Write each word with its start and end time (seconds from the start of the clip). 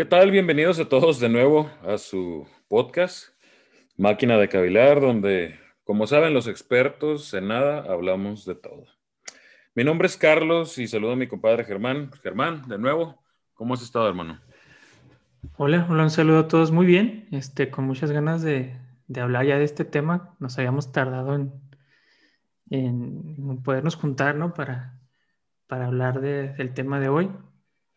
¿Qué 0.00 0.06
tal? 0.06 0.30
Bienvenidos 0.30 0.78
a 0.80 0.88
todos 0.88 1.20
de 1.20 1.28
nuevo 1.28 1.70
a 1.86 1.98
su 1.98 2.48
podcast, 2.68 3.34
Máquina 3.98 4.38
de 4.38 4.48
Cavilar, 4.48 4.98
donde, 4.98 5.58
como 5.84 6.06
saben 6.06 6.32
los 6.32 6.46
expertos 6.46 7.34
en 7.34 7.48
nada, 7.48 7.80
hablamos 7.92 8.46
de 8.46 8.54
todo. 8.54 8.86
Mi 9.74 9.84
nombre 9.84 10.06
es 10.06 10.16
Carlos 10.16 10.78
y 10.78 10.88
saludo 10.88 11.12
a 11.12 11.16
mi 11.16 11.26
compadre 11.26 11.64
Germán. 11.64 12.10
Germán, 12.22 12.66
de 12.66 12.78
nuevo, 12.78 13.22
¿cómo 13.52 13.74
has 13.74 13.82
estado, 13.82 14.08
hermano? 14.08 14.40
Hola, 15.58 15.86
hola, 15.90 16.04
un 16.04 16.10
saludo 16.10 16.38
a 16.38 16.48
todos. 16.48 16.70
Muy 16.70 16.86
bien, 16.86 17.28
este, 17.30 17.70
con 17.70 17.84
muchas 17.84 18.10
ganas 18.10 18.40
de, 18.40 18.76
de 19.06 19.20
hablar 19.20 19.44
ya 19.44 19.58
de 19.58 19.64
este 19.64 19.84
tema. 19.84 20.34
Nos 20.38 20.56
habíamos 20.56 20.92
tardado 20.92 21.34
en, 21.34 21.52
en 22.70 23.62
podernos 23.62 23.96
juntar, 23.96 24.34
¿no? 24.34 24.54
Para, 24.54 24.99
para 25.70 25.86
hablar 25.86 26.20
del 26.20 26.74
tema 26.74 26.98
de 26.98 27.08
hoy. 27.08 27.30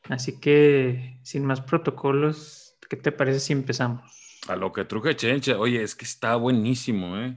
Así 0.04 0.40
que, 0.40 1.20
sin 1.24 1.44
más 1.44 1.60
protocolos, 1.60 2.78
¿qué 2.88 2.96
te 2.96 3.12
parece 3.12 3.40
si 3.40 3.54
empezamos? 3.54 4.04
A 4.48 4.56
lo 4.56 4.72
que 4.72 4.86
truje 4.86 5.16
chencha. 5.16 5.58
Oye, 5.58 5.82
es 5.82 5.96
que 5.96 6.06
está 6.06 6.36
buenísimo, 6.36 7.18
¿eh? 7.18 7.36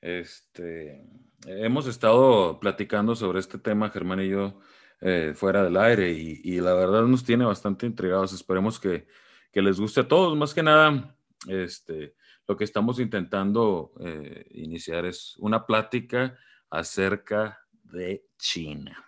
Este, 0.00 1.04
hemos 1.46 1.86
estado 1.86 2.58
platicando 2.58 3.14
sobre 3.14 3.38
este 3.38 3.58
tema, 3.58 3.90
Germán 3.90 4.22
y 4.22 4.28
yo, 4.28 4.58
eh, 5.00 5.34
fuera 5.36 5.62
del 5.62 5.76
aire, 5.76 6.10
y, 6.10 6.40
y, 6.42 6.60
la 6.60 6.74
verdad 6.74 7.02
nos 7.02 7.22
tiene 7.22 7.44
bastante 7.44 7.86
intrigados. 7.86 8.32
Esperemos 8.32 8.80
que, 8.80 9.06
que 9.52 9.62
les 9.62 9.78
guste 9.78 10.00
a 10.00 10.08
todos. 10.08 10.36
Más 10.36 10.52
que 10.52 10.64
nada, 10.64 11.16
este, 11.46 12.16
lo 12.48 12.56
que 12.56 12.64
estamos 12.64 12.98
intentando 12.98 13.92
eh, 14.00 14.48
iniciar 14.50 15.06
es 15.06 15.36
una 15.38 15.64
plática 15.64 16.36
acerca 16.70 17.60
de 17.84 18.24
China. 18.36 19.05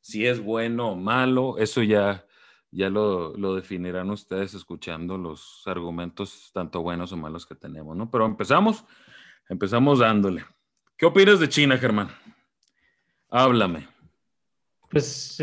Si 0.00 0.26
es 0.26 0.40
bueno 0.40 0.90
o 0.90 0.96
malo, 0.96 1.58
eso 1.58 1.82
ya, 1.82 2.26
ya 2.70 2.88
lo, 2.88 3.36
lo, 3.36 3.54
definirán 3.54 4.10
ustedes 4.10 4.54
escuchando 4.54 5.18
los 5.18 5.62
argumentos 5.66 6.50
tanto 6.52 6.82
buenos 6.82 7.12
o 7.12 7.16
malos 7.16 7.46
que 7.46 7.54
tenemos, 7.54 7.96
¿no? 7.96 8.10
Pero 8.10 8.26
empezamos, 8.26 8.84
empezamos 9.48 9.98
dándole. 9.98 10.44
¿Qué 10.96 11.06
opinas 11.06 11.40
de 11.40 11.48
China, 11.48 11.76
Germán? 11.78 12.08
Háblame. 13.30 13.88
Pues 14.90 15.40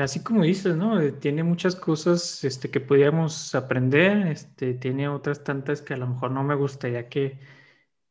así 0.00 0.22
como 0.22 0.44
dices, 0.44 0.74
¿no? 0.74 0.98
Eh, 0.98 1.12
tiene 1.12 1.42
muchas 1.42 1.76
cosas 1.76 2.42
este, 2.42 2.70
que 2.70 2.80
podríamos 2.80 3.54
aprender, 3.54 4.26
este, 4.28 4.72
tiene 4.72 5.08
otras 5.08 5.44
tantas 5.44 5.82
que 5.82 5.92
a 5.92 5.98
lo 5.98 6.06
mejor 6.06 6.30
no 6.30 6.42
me 6.42 6.54
gustaría 6.54 7.06
que, 7.10 7.38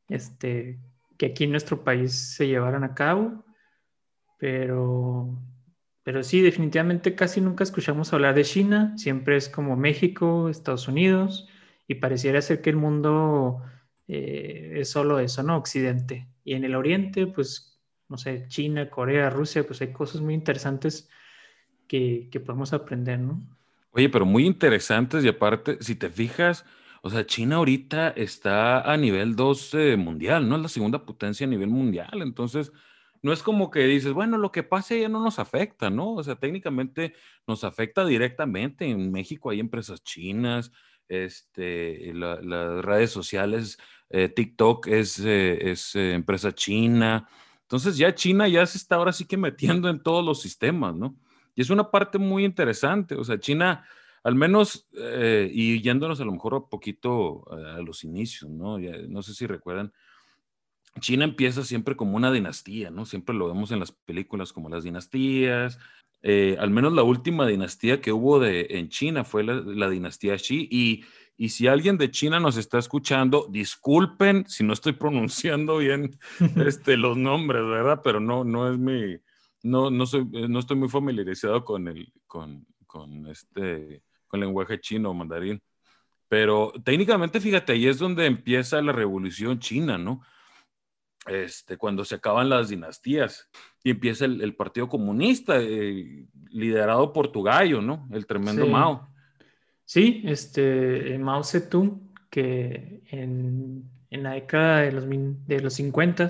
este, 0.08 0.80
que 1.18 1.26
aquí 1.28 1.46
en 1.46 1.52
nuestro 1.52 1.84
país 1.84 2.14
se 2.14 2.48
llevaran 2.48 2.84
a 2.84 2.94
cabo, 2.94 3.44
pero, 4.38 5.36
pero 6.04 6.24
sí, 6.24 6.42
definitivamente 6.42 7.16
casi 7.16 7.42
nunca 7.42 7.64
escuchamos 7.64 8.12
hablar 8.14 8.34
de 8.36 8.44
China, 8.44 8.98
siempre 8.98 9.38
es 9.38 9.50
como 9.50 9.76
México, 9.76 10.50
Estados 10.50 10.88
Unidos, 10.88 11.48
y 11.88 11.96
pareciera 11.96 12.42
ser 12.42 12.62
que 12.62 12.72
el 12.72 12.78
mundo 12.78 13.62
eh, 14.08 14.74
es 14.78 14.90
solo 14.90 15.20
eso, 15.20 15.44
¿no? 15.44 15.58
Occidente. 15.58 16.28
Y 16.44 16.54
en 16.54 16.64
el 16.64 16.76
Oriente, 16.76 17.28
pues 17.28 17.80
no 18.10 18.18
sé, 18.18 18.46
China, 18.48 18.90
Corea, 18.90 19.30
Rusia, 19.30 19.66
pues 19.66 19.82
hay 19.82 19.94
cosas 19.94 20.22
muy 20.22 20.34
interesantes 20.34 21.10
que, 21.88 22.30
podemos 22.46 22.74
aprender, 22.74 23.20
¿no? 23.20 23.42
Oye, 23.92 24.10
pero 24.10 24.26
muy 24.26 24.46
interesantes 24.46 25.24
y 25.24 25.28
aparte, 25.28 25.78
si 25.82 25.96
te 25.96 26.10
fijas, 26.10 26.66
o 27.02 27.10
sea, 27.10 27.26
China 27.26 27.58
ahorita 27.58 28.10
está 28.10 28.82
a 28.82 28.98
nivel 28.98 29.36
2 29.36 29.76
mundial, 29.98 30.48
¿no? 30.48 30.56
Es 30.56 30.62
la 30.62 30.68
segunda 30.68 31.06
potencia 31.06 31.46
a 31.46 31.50
nivel 31.50 31.70
mundial, 31.70 32.22
entonces 32.22 32.72
no 33.22 33.34
es 33.34 33.44
como 33.44 33.70
que 33.70 33.86
dices, 33.86 34.14
bueno, 34.14 34.38
lo 34.38 34.52
que 34.52 34.64
pase 34.64 35.02
ya 35.02 35.10
no 35.10 35.24
nos 35.24 35.40
afecta, 35.40 35.90
¿no? 35.90 36.14
O 36.16 36.24
sea, 36.24 36.36
técnicamente 36.36 37.14
nos 37.48 37.64
afecta 37.64 38.06
directamente. 38.06 38.90
En 38.90 39.12
México 39.12 39.52
hay 39.52 39.60
empresas 39.60 40.04
chinas, 40.04 40.72
este, 41.08 42.14
las 42.14 42.84
redes 42.84 43.12
sociales, 43.12 43.78
eh, 44.10 44.30
TikTok 44.30 44.88
es, 44.88 45.20
eh, 45.20 45.72
es 45.72 45.96
eh, 45.96 46.14
empresa 46.14 46.54
china, 46.54 47.28
entonces 47.64 47.98
ya 47.98 48.14
China 48.16 48.48
ya 48.48 48.66
se 48.66 48.78
está 48.78 48.96
ahora 48.96 49.14
sí 49.14 49.26
que 49.26 49.38
metiendo 49.38 49.90
en 49.90 50.02
todos 50.02 50.24
los 50.24 50.42
sistemas, 50.42 50.96
¿no? 50.96 51.16
Y 51.56 51.62
es 51.62 51.70
una 51.70 51.92
parte 51.92 52.18
muy 52.18 52.46
interesante, 52.46 53.16
o 53.16 53.24
sea, 53.24 53.40
China, 53.40 53.86
al 54.24 54.36
menos, 54.36 54.88
y 55.52 55.82
yéndonos 55.82 56.22
a 56.22 56.26
lo 56.26 56.32
mejor 56.32 56.54
un 56.54 56.70
poquito 56.70 57.44
a 57.52 57.82
los 57.82 58.06
inicios, 58.06 58.50
¿no? 58.50 58.78
no 58.78 59.22
sé 59.22 59.34
si 59.34 59.48
recuerdan, 59.48 59.92
China 61.00 61.24
empieza 61.24 61.64
siempre 61.64 61.96
como 61.96 62.18
una 62.18 62.32
dinastía, 62.32 62.90
¿no? 62.92 63.06
Siempre 63.06 63.36
lo 63.36 63.48
vemos 63.48 63.72
en 63.72 63.80
las 63.80 63.92
películas 63.92 64.54
como 64.54 64.70
las 64.70 64.84
dinastías. 64.84 65.80
Eh, 66.24 66.58
al 66.60 66.70
menos 66.70 66.94
la 66.94 67.04
última 67.04 67.48
dinastía 67.48 68.02
que 68.02 68.12
hubo 68.12 68.40
de, 68.40 68.68
en 68.72 68.90
China 68.90 69.24
fue 69.24 69.44
la, 69.44 69.56
la 69.56 69.90
dinastía 69.90 70.36
Xi 70.36 70.68
y 70.70 71.04
y 71.42 71.50
si 71.50 71.66
alguien 71.66 71.98
de 71.98 72.12
China 72.12 72.40
nos 72.40 72.56
está 72.56 72.78
escuchando, 72.78 73.48
disculpen 73.50 74.46
si 74.48 74.64
no 74.64 74.74
estoy 74.74 74.94
pronunciando 74.94 75.78
bien 75.78 76.16
este, 76.56 76.98
los 76.98 77.18
nombres, 77.18 77.64
¿verdad? 77.64 78.02
Pero 78.04 78.20
no, 78.20 78.44
no 78.44 78.72
es 78.72 78.78
mi, 78.78 79.18
no, 79.64 79.90
no, 79.90 80.06
soy, 80.06 80.24
no 80.24 80.60
estoy 80.60 80.78
muy 80.78 80.88
familiarizado 80.88 81.66
con 81.66 81.88
el, 81.88 82.14
con, 82.28 82.68
con 82.86 83.26
este, 83.26 84.04
con 84.28 84.40
el 84.40 84.50
lenguaje 84.50 84.80
chino 84.80 85.10
o 85.10 85.14
mandarín. 85.16 85.60
Pero 86.28 86.74
técnicamente, 86.86 87.42
fíjate, 87.42 87.74
ahí 87.74 87.88
es 87.88 87.98
donde 87.98 88.28
empieza 88.28 88.80
la 88.80 88.92
revolución 88.92 89.58
china, 89.58 89.98
¿no? 89.98 90.22
Este, 91.28 91.78
cuando 91.78 92.04
se 92.04 92.16
acaban 92.16 92.50
las 92.50 92.70
dinastías 92.70 93.48
y 93.84 93.92
empieza 93.92 94.26
el, 94.26 94.56
Partido 94.56 94.90
Comunista, 94.90 95.60
eh, 95.60 96.26
liderado 96.50 97.14
por 97.14 97.32
tu 97.32 97.44
gallo, 97.44 97.80
¿no? 97.82 98.08
El 98.12 98.26
tremendo 98.26 98.66
Mao. 98.66 99.08
Sí, 99.86 100.24
este, 100.26 101.18
Mao 101.20 101.44
Zedong, 101.44 102.12
que 102.30 103.04
en, 103.12 103.84
en 104.10 104.24
la 104.24 104.32
década 104.32 104.82
de 104.82 104.92
los, 104.92 105.06
de 105.08 105.60
los 105.62 105.74
50 105.74 106.30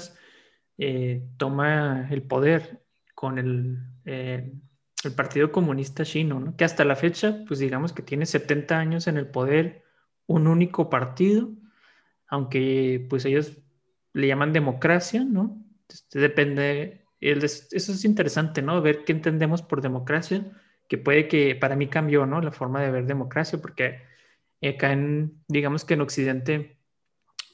eh, 0.77 1.23
toma 1.37 2.07
el 2.09 2.23
poder 2.23 2.83
con 3.13 3.37
el, 3.37 3.77
eh, 4.05 4.51
el 5.03 5.13
Partido 5.13 5.51
Comunista 5.51 6.03
Chino, 6.03 6.39
¿no? 6.39 6.55
que 6.57 6.65
hasta 6.65 6.83
la 6.85 6.95
fecha, 6.95 7.43
pues 7.47 7.59
digamos 7.59 7.93
que 7.93 8.01
tiene 8.01 8.25
70 8.25 8.77
años 8.77 9.07
en 9.07 9.17
el 9.17 9.27
poder, 9.27 9.83
un 10.25 10.47
único 10.47 10.89
partido, 10.89 11.49
aunque 12.27 13.05
pues 13.09 13.25
ellos 13.25 13.61
le 14.13 14.27
llaman 14.27 14.53
democracia, 14.53 15.23
¿no? 15.23 15.63
Este, 15.89 16.19
depende, 16.19 17.05
eso 17.19 17.91
es 17.91 18.05
interesante, 18.05 18.61
¿no? 18.61 18.81
Ver 18.81 19.03
qué 19.05 19.13
entendemos 19.13 19.61
por 19.61 19.81
democracia 19.81 20.51
que 20.91 20.97
puede 20.97 21.29
que 21.29 21.55
para 21.55 21.77
mí 21.77 21.87
cambió, 21.87 22.25
¿no? 22.25 22.41
La 22.41 22.51
forma 22.51 22.81
de 22.81 22.91
ver 22.91 23.05
democracia, 23.05 23.61
porque 23.61 24.01
acá 24.61 24.91
en, 24.91 25.41
digamos 25.47 25.85
que 25.85 25.93
en 25.93 26.01
Occidente, 26.01 26.79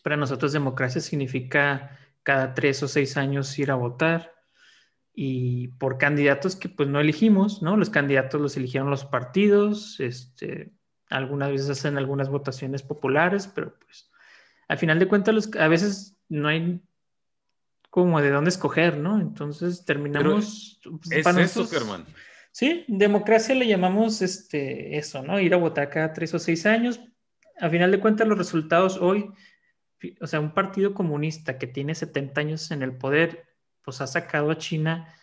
para 0.03 0.17
nosotros 0.17 0.53
democracia 0.53 1.01
significa 1.01 1.99
cada 2.23 2.55
tres 2.55 2.81
o 2.81 2.87
seis 2.87 3.15
años 3.15 3.59
ir 3.59 3.69
a 3.69 3.75
votar 3.75 4.33
y 5.13 5.67
por 5.67 5.99
candidatos 5.99 6.55
que 6.55 6.67
pues 6.67 6.89
no 6.89 6.99
elegimos, 6.99 7.61
¿no? 7.61 7.77
Los 7.77 7.91
candidatos 7.91 8.41
los 8.41 8.57
eligieron 8.57 8.89
los 8.89 9.05
partidos, 9.05 9.99
este, 9.99 10.73
algunas 11.11 11.51
veces 11.51 11.69
hacen 11.69 11.99
algunas 11.99 12.29
votaciones 12.29 12.81
populares, 12.81 13.47
pero 13.47 13.77
pues 13.77 14.09
al 14.67 14.79
final 14.79 14.97
de 14.97 15.07
cuentas 15.07 15.35
los, 15.35 15.55
a 15.57 15.67
veces 15.67 16.16
no 16.29 16.47
hay 16.47 16.81
como 17.89 18.21
de 18.21 18.29
dónde 18.29 18.49
escoger, 18.49 18.97
¿no? 18.97 19.19
Entonces 19.19 19.85
terminamos... 19.85 20.79
Pues, 20.83 21.11
es 21.11 21.37
eso, 21.37 21.67
Germán. 21.67 22.05
Sí, 22.51 22.85
democracia 22.87 23.53
le 23.55 23.67
llamamos 23.67 24.21
este, 24.21 24.97
eso, 24.97 25.21
¿no? 25.21 25.39
Ir 25.39 25.53
a 25.53 25.57
votar 25.57 25.89
cada 25.89 26.13
tres 26.13 26.33
o 26.33 26.39
seis 26.39 26.65
años. 26.65 26.99
A 27.59 27.69
final 27.69 27.91
de 27.91 27.99
cuentas, 27.99 28.27
los 28.27 28.37
resultados 28.37 28.97
hoy, 28.97 29.31
o 30.21 30.27
sea, 30.27 30.39
un 30.39 30.53
partido 30.53 30.93
comunista 30.93 31.57
que 31.57 31.67
tiene 31.67 31.95
70 31.95 32.41
años 32.41 32.71
en 32.71 32.83
el 32.83 32.97
poder, 32.97 33.45
pues 33.83 34.01
ha 34.01 34.07
sacado 34.07 34.51
a 34.51 34.57
China 34.57 35.13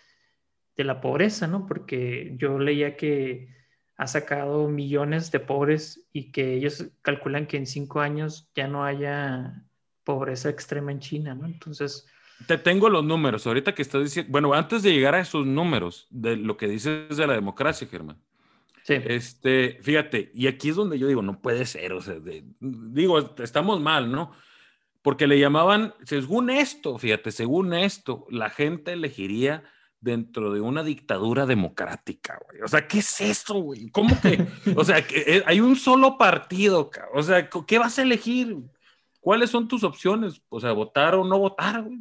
de 0.76 0.84
la 0.84 1.00
pobreza, 1.00 1.46
¿no? 1.46 1.66
Porque 1.66 2.34
yo 2.38 2.58
leía 2.58 2.96
que 2.96 3.48
ha 3.96 4.06
sacado 4.06 4.68
millones 4.68 5.30
de 5.30 5.40
pobres 5.40 6.06
y 6.12 6.32
que 6.32 6.54
ellos 6.54 6.86
calculan 7.02 7.46
que 7.46 7.56
en 7.56 7.66
cinco 7.66 8.00
años 8.00 8.50
ya 8.54 8.66
no 8.66 8.84
haya 8.84 9.64
pobreza 10.04 10.48
extrema 10.48 10.92
en 10.92 11.00
China, 11.00 11.34
¿no? 11.34 11.46
Entonces, 11.46 12.06
te 12.46 12.58
tengo 12.58 12.88
los 12.88 13.04
números. 13.04 13.46
Ahorita 13.46 13.74
que 13.74 13.82
estás 13.82 14.02
diciendo, 14.02 14.30
bueno, 14.30 14.52
antes 14.54 14.82
de 14.82 14.92
llegar 14.92 15.14
a 15.14 15.20
esos 15.20 15.46
números 15.46 16.06
de 16.10 16.36
lo 16.36 16.56
que 16.56 16.68
dices 16.68 17.16
de 17.16 17.26
la 17.26 17.34
democracia, 17.34 17.88
Germán. 17.90 18.18
Sí. 18.82 18.94
Este, 19.04 19.78
fíjate, 19.82 20.30
y 20.34 20.46
aquí 20.46 20.68
es 20.68 20.76
donde 20.76 20.98
yo 20.98 21.06
digo, 21.06 21.22
no 21.22 21.40
puede 21.40 21.64
ser, 21.64 21.94
o 21.94 22.02
sea, 22.02 22.16
digo, 22.60 23.34
estamos 23.42 23.80
mal, 23.80 24.12
¿no? 24.12 24.32
Porque 25.00 25.26
le 25.26 25.38
llamaban, 25.38 25.94
según 26.04 26.50
esto, 26.50 26.98
fíjate, 26.98 27.30
según 27.30 27.72
esto, 27.72 28.26
la 28.30 28.50
gente 28.50 28.92
elegiría 28.92 29.64
dentro 30.00 30.52
de 30.52 30.60
una 30.60 30.84
dictadura 30.84 31.46
democrática, 31.46 32.38
güey. 32.46 32.60
O 32.60 32.68
sea, 32.68 32.86
¿qué 32.86 32.98
es 32.98 33.20
eso, 33.22 33.54
güey? 33.54 33.88
¿Cómo 33.88 34.20
que? 34.20 34.46
O 34.76 34.84
sea, 34.84 35.06
que 35.06 35.24
eh, 35.26 35.42
hay 35.46 35.60
un 35.60 35.76
solo 35.76 36.18
partido, 36.18 36.90
o 37.14 37.22
sea, 37.22 37.48
¿qué 37.48 37.78
vas 37.78 37.98
a 37.98 38.02
elegir? 38.02 38.58
¿Cuáles 39.24 39.48
son 39.48 39.66
tus 39.66 39.82
opciones? 39.84 40.42
O 40.50 40.60
sea, 40.60 40.72
votar 40.72 41.14
o 41.14 41.24
no 41.24 41.38
votar, 41.38 41.82
güey. 41.82 41.98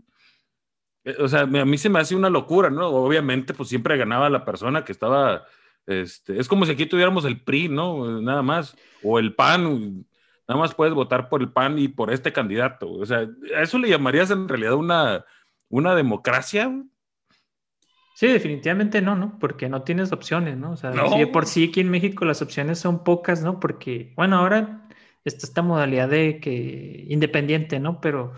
Eh, 1.05 1.15
o 1.19 1.29
sea, 1.29 1.43
a 1.43 1.45
mí 1.45 1.77
se 1.77 1.87
me 1.87 1.99
hace 1.99 2.17
una 2.17 2.29
locura, 2.29 2.69
¿no? 2.69 2.89
Obviamente, 2.89 3.53
pues 3.53 3.69
siempre 3.69 3.95
ganaba 3.95 4.29
la 4.29 4.43
persona 4.43 4.83
que 4.83 4.91
estaba, 4.91 5.45
este, 5.87 6.37
es 6.37 6.49
como 6.49 6.65
si 6.65 6.73
aquí 6.73 6.85
tuviéramos 6.85 7.23
el 7.23 7.39
PRI, 7.39 7.69
¿no? 7.69 8.19
Nada 8.19 8.41
más, 8.41 8.75
o 9.03 9.19
el 9.19 9.33
PAN, 9.35 10.05
nada 10.49 10.59
más 10.59 10.75
puedes 10.75 10.93
votar 10.93 11.29
por 11.29 11.41
el 11.41 11.49
PAN 11.49 11.79
y 11.79 11.87
por 11.87 12.11
este 12.11 12.33
candidato. 12.33 12.91
O 12.91 13.05
sea, 13.05 13.25
¿a 13.55 13.61
eso 13.61 13.77
le 13.77 13.87
llamarías 13.87 14.29
en 14.29 14.49
realidad 14.49 14.73
una, 14.73 15.23
una 15.69 15.95
democracia? 15.95 16.73
Sí, 18.15 18.27
definitivamente 18.27 19.01
no, 19.01 19.15
¿no? 19.15 19.39
Porque 19.39 19.69
no 19.69 19.83
tienes 19.83 20.11
opciones, 20.11 20.57
¿no? 20.57 20.71
O 20.71 20.75
sea, 20.75 20.91
si 20.91 21.25
por 21.27 21.45
sí 21.45 21.69
aquí 21.69 21.79
en 21.79 21.89
México 21.89 22.25
las 22.25 22.41
opciones 22.41 22.79
son 22.79 23.05
pocas, 23.05 23.41
¿no? 23.43 23.61
Porque, 23.61 24.11
bueno, 24.17 24.39
ahora 24.39 24.83
está 25.25 25.45
esta 25.47 25.61
modalidad 25.61 26.09
de 26.09 26.39
que 26.39 27.05
independiente, 27.09 27.79
¿no? 27.79 28.01
Pero 28.01 28.33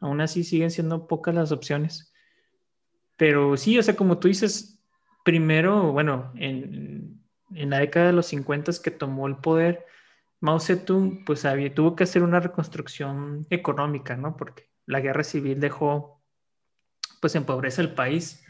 aún 0.00 0.20
así 0.20 0.44
siguen 0.44 0.70
siendo 0.70 1.06
pocas 1.06 1.34
las 1.34 1.52
opciones. 1.52 2.12
Pero 3.16 3.56
sí, 3.56 3.78
o 3.78 3.82
sea, 3.82 3.96
como 3.96 4.18
tú 4.18 4.28
dices, 4.28 4.80
primero, 5.24 5.92
bueno, 5.92 6.32
en, 6.36 7.22
en 7.54 7.70
la 7.70 7.78
década 7.78 8.06
de 8.06 8.12
los 8.12 8.26
50 8.26 8.72
que 8.82 8.90
tomó 8.90 9.26
el 9.26 9.36
poder, 9.36 9.86
Mao 10.40 10.58
Zedong, 10.58 11.24
pues 11.24 11.44
había, 11.44 11.72
tuvo 11.72 11.94
que 11.94 12.04
hacer 12.04 12.22
una 12.22 12.40
reconstrucción 12.40 13.46
económica, 13.50 14.16
¿no? 14.16 14.36
Porque 14.36 14.68
la 14.86 15.00
guerra 15.00 15.24
civil 15.24 15.60
dejó, 15.60 16.20
pues, 17.20 17.34
en 17.36 17.44
pobreza 17.44 17.82
el 17.82 17.94
país. 17.94 18.44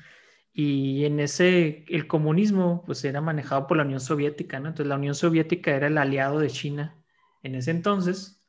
Y 0.54 1.04
en 1.04 1.20
ese, 1.20 1.84
el 1.88 2.06
comunismo, 2.06 2.82
pues, 2.86 3.04
era 3.04 3.20
manejado 3.20 3.66
por 3.66 3.76
la 3.76 3.84
Unión 3.84 4.00
Soviética, 4.00 4.60
¿no? 4.60 4.68
Entonces, 4.68 4.88
la 4.88 4.96
Unión 4.96 5.14
Soviética 5.14 5.72
era 5.76 5.88
el 5.88 5.98
aliado 5.98 6.38
de 6.38 6.48
China 6.50 7.01
en 7.42 7.54
ese 7.54 7.70
entonces. 7.70 8.42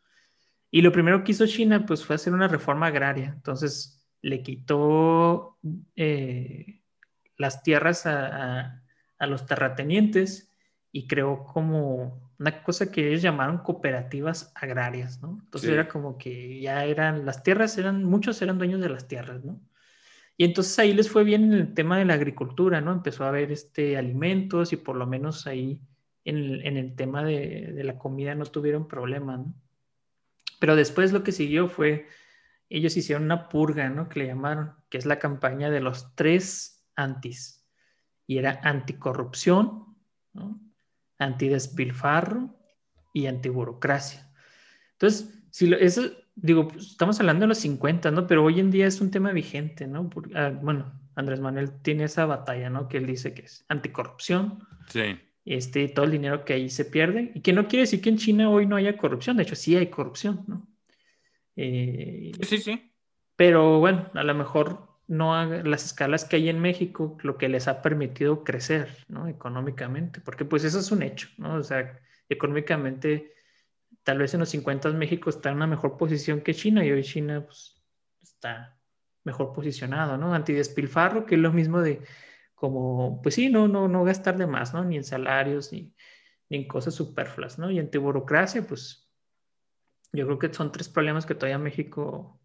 Y 0.72 0.82
lo 0.82 0.92
primero 0.92 1.24
que 1.24 1.34
hizo 1.34 1.46
China, 1.46 1.86
pues 1.86 2.04
fue 2.04 2.16
hacer 2.16 2.34
una 2.34 2.48
reforma 2.48 2.88
agraria. 2.88 3.34
Entonces 3.36 4.04
le 4.22 4.42
quitó 4.42 5.60
eh, 5.96 6.82
las 7.38 7.62
tierras 7.62 8.06
a, 8.06 8.80
los 9.20 9.46
terratenientes 9.46 10.52
y 10.92 11.08
creó 11.08 11.46
como 11.46 12.34
una 12.38 12.62
cosa 12.62 12.92
que 12.92 13.08
ellos 13.08 13.22
llamaron 13.22 13.60
cooperativas 13.60 14.52
agrarias, 14.54 15.22
¿no? 15.22 15.40
Entonces 15.46 15.70
era 15.70 15.88
como 15.88 16.18
que 16.18 16.60
ya 16.60 16.84
eran, 16.84 17.26
las 17.26 17.42
tierras 17.42 17.78
eran, 17.78 18.04
muchos 18.04 18.42
eran 18.42 18.58
dueños 18.58 18.82
de 18.82 18.90
las 18.90 19.08
tierras, 19.08 19.46
¿no? 19.46 19.62
Y 20.36 20.44
entonces 20.44 20.78
ahí 20.80 20.94
les 20.94 21.10
fue 21.10 21.24
bien 21.24 21.46
en 21.46 21.54
el 21.54 21.74
tema 21.74 21.98
de 21.98 22.06
la 22.06 22.16
agricultura, 22.16 22.82
¿no? 22.82 22.92
Empezó 22.92 23.24
a 23.24 23.30
haber 23.30 23.52
este, 23.52 23.98
alimentos 23.98 24.74
y 24.74 24.78
por 24.78 24.98
lo 24.98 25.08
menos 25.08 25.48
ahí 25.48 25.80
en 26.26 26.78
el, 26.78 26.96
tema 26.96 27.24
de, 27.24 27.82
la 27.84 27.98
comida 27.98 28.36
no 28.36 28.46
tuvieron 28.46 28.88
problema, 28.88 29.38
¿no? 29.38 29.54
Pero 30.60 30.76
después 30.76 31.12
lo 31.12 31.24
que 31.24 31.34
siguió 31.34 31.68
fue, 31.68 32.08
ellos 32.70 32.96
hicieron 32.96 33.24
una 33.24 33.50
purga, 33.50 33.90
¿no? 33.90 34.08
Que 34.08 34.20
le 34.20 34.28
llamaron, 34.28 34.74
que 34.90 34.98
es 34.98 35.06
la 35.06 35.20
campaña 35.20 35.70
de 35.70 35.82
los 35.82 36.16
tres 36.16 36.86
antis. 36.96 37.68
Y 38.26 38.38
era 38.38 38.62
anticorrupción, 38.64 39.98
¿no? 40.32 40.62
antidespilfarro 41.20 42.58
y 43.14 43.28
antiburocracia. 43.28 44.30
Entonces, 44.94 45.44
si 45.52 45.68
lo, 45.68 45.78
digo, 46.36 46.70
pues, 46.70 46.92
estamos 46.92 47.20
hablando 47.20 47.44
de 47.44 47.50
los 47.50 47.58
50, 47.58 48.12
¿no? 48.12 48.26
Pero 48.26 48.46
hoy 48.46 48.62
en 48.62 48.72
día 48.72 48.88
es 48.88 49.02
un 49.02 49.12
tema 49.12 49.34
vigente, 49.34 49.86
¿no? 49.86 50.10
Ah, 50.34 50.54
bueno, 50.62 50.98
Andrés 51.16 51.42
Manuel 51.42 51.82
tiene 51.82 52.06
esa 52.06 52.26
batalla, 52.26 52.70
¿no? 52.70 52.88
Que 52.88 52.98
él 52.98 53.06
dice 53.06 53.34
que 53.34 53.42
es 53.44 53.66
anticorrupción. 53.68 54.66
Sí 54.88 55.20
este, 55.46 55.88
todo 55.90 56.06
el 56.06 56.12
dinero 56.12 56.46
que 56.46 56.54
ahí 56.54 56.70
se 56.70 56.86
pierde, 56.86 57.32
y 57.34 57.42
que 57.42 57.54
no 57.54 57.68
quiere 57.68 57.82
decir 57.82 58.02
que 58.02 58.10
en 58.10 58.18
China 58.18 58.50
hoy 58.50 58.66
no 58.66 58.76
haya 58.76 58.98
corrupción, 58.98 59.38
de 59.38 59.44
hecho 59.44 59.56
sí 59.56 59.76
hay 59.76 59.88
corrupción, 59.88 60.44
¿no? 60.48 60.68
Eh, 61.56 62.32
sí, 62.42 62.58
sí. 62.58 62.92
Pero 63.36 63.80
bueno, 63.80 64.10
a 64.14 64.24
lo 64.24 64.34
mejor 64.34 64.94
no 65.08 65.46
las 65.46 65.86
escalas 65.86 66.26
que 66.26 66.38
hay 66.38 66.50
en 66.50 66.60
México, 66.60 67.18
lo 67.22 67.38
que 67.38 67.50
les 67.50 67.68
ha 67.68 67.82
permitido 67.82 68.44
crecer, 68.44 68.90
¿no? 69.08 69.28
Económicamente, 69.28 70.22
porque 70.22 70.46
pues 70.46 70.64
eso 70.64 70.80
es 70.80 70.92
un 70.92 71.04
hecho, 71.04 71.30
¿no? 71.38 71.56
O 71.56 71.64
sea, 71.64 72.00
económicamente, 72.30 73.34
tal 74.04 74.20
vez 74.20 74.34
en 74.34 74.42
los 74.42 74.50
50 74.50 74.90
México 74.92 75.30
está 75.30 75.50
en 75.50 75.58
una 75.58 75.68
mejor 75.68 75.98
posición 75.98 76.42
que 76.42 76.54
China 76.54 76.86
y 76.86 76.92
hoy 76.92 77.04
China 77.04 77.44
pues, 77.46 77.82
está 78.22 78.80
mejor 79.24 79.54
posicionado, 79.54 80.18
¿no? 80.18 80.34
Antidespilfarro, 80.34 81.26
que 81.26 81.36
es 81.36 81.42
lo 81.42 81.52
mismo 81.52 81.82
de 81.82 82.02
como, 82.64 83.22
pues 83.22 83.36
sí, 83.36 83.50
no, 83.50 83.68
no, 83.68 83.90
no 83.90 84.06
gastar 84.06 84.38
de 84.38 84.48
más, 84.48 84.74
¿no? 84.74 84.86
Ni 84.86 84.96
en 84.96 85.04
salarios, 85.04 85.74
ni, 85.74 85.94
en 86.50 86.66
cosas 86.66 86.96
superfluas, 86.96 87.60
¿no? 87.60 87.70
Y 87.70 87.78
en 87.78 87.90
burocracia, 87.92 88.66
pues 88.66 89.12
yo 90.14 90.26
creo 90.26 90.40
que 90.40 90.54
son 90.54 90.72
tres 90.72 90.88
problemas 90.88 91.26
que 91.26 91.36
todavía 91.36 91.58
México 91.58 92.40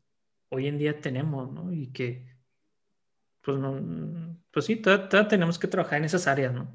hoy 0.49 0.67
en 0.67 0.77
día 0.77 1.01
tenemos, 1.01 1.53
¿no? 1.53 1.73
Y 1.73 1.93
que, 1.93 2.35
pues 3.43 3.59
no, 3.59 4.37
pues 4.51 4.65
sí, 4.65 4.75
todavía, 4.75 5.29
tenemos 5.29 5.57
que 5.57 5.69
trabajar 5.69 5.99
en 5.99 6.07
esas 6.07 6.27
áreas, 6.27 6.53
¿no? 6.53 6.69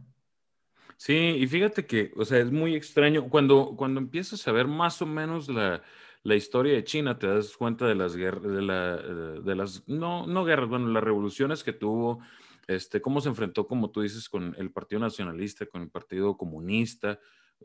Sí, 0.95 1.13
y 1.13 1.45
fíjate 1.45 1.85
que, 1.85 2.13
o 2.15 2.23
sea, 2.23 2.39
es 2.39 2.49
muy 2.49 2.75
extraño. 2.75 3.27
Cuando, 3.27 3.75
cuando 3.75 3.99
empiezas 3.99 4.47
a 4.47 4.53
ver 4.53 4.67
más 4.67 5.01
o 5.01 5.05
menos 5.05 5.49
la, 5.49 5.83
la 6.23 6.35
historia 6.35 6.75
de 6.75 6.85
China, 6.85 7.19
te 7.19 7.27
das 7.27 7.57
cuenta 7.57 7.87
de 7.87 7.95
las 7.95 8.15
guerras, 8.15 8.43
de, 8.43 8.61
la, 8.61 8.95
de 8.95 9.53
las, 9.53 9.85
no, 9.85 10.27
no 10.27 10.45
guerras, 10.45 10.69
bueno, 10.69 10.87
las 10.87 11.03
revoluciones 11.03 11.61
que 11.61 11.73
tuvo, 11.73 12.21
este, 12.67 13.01
cómo 13.01 13.21
se 13.21 13.29
enfrentó, 13.29 13.67
como 13.67 13.91
tú 13.91 14.01
dices, 14.01 14.29
con 14.29 14.55
el 14.57 14.71
Partido 14.71 15.01
Nacionalista, 15.01 15.65
con 15.65 15.81
el 15.81 15.89
Partido 15.89 16.37
Comunista. 16.37 17.19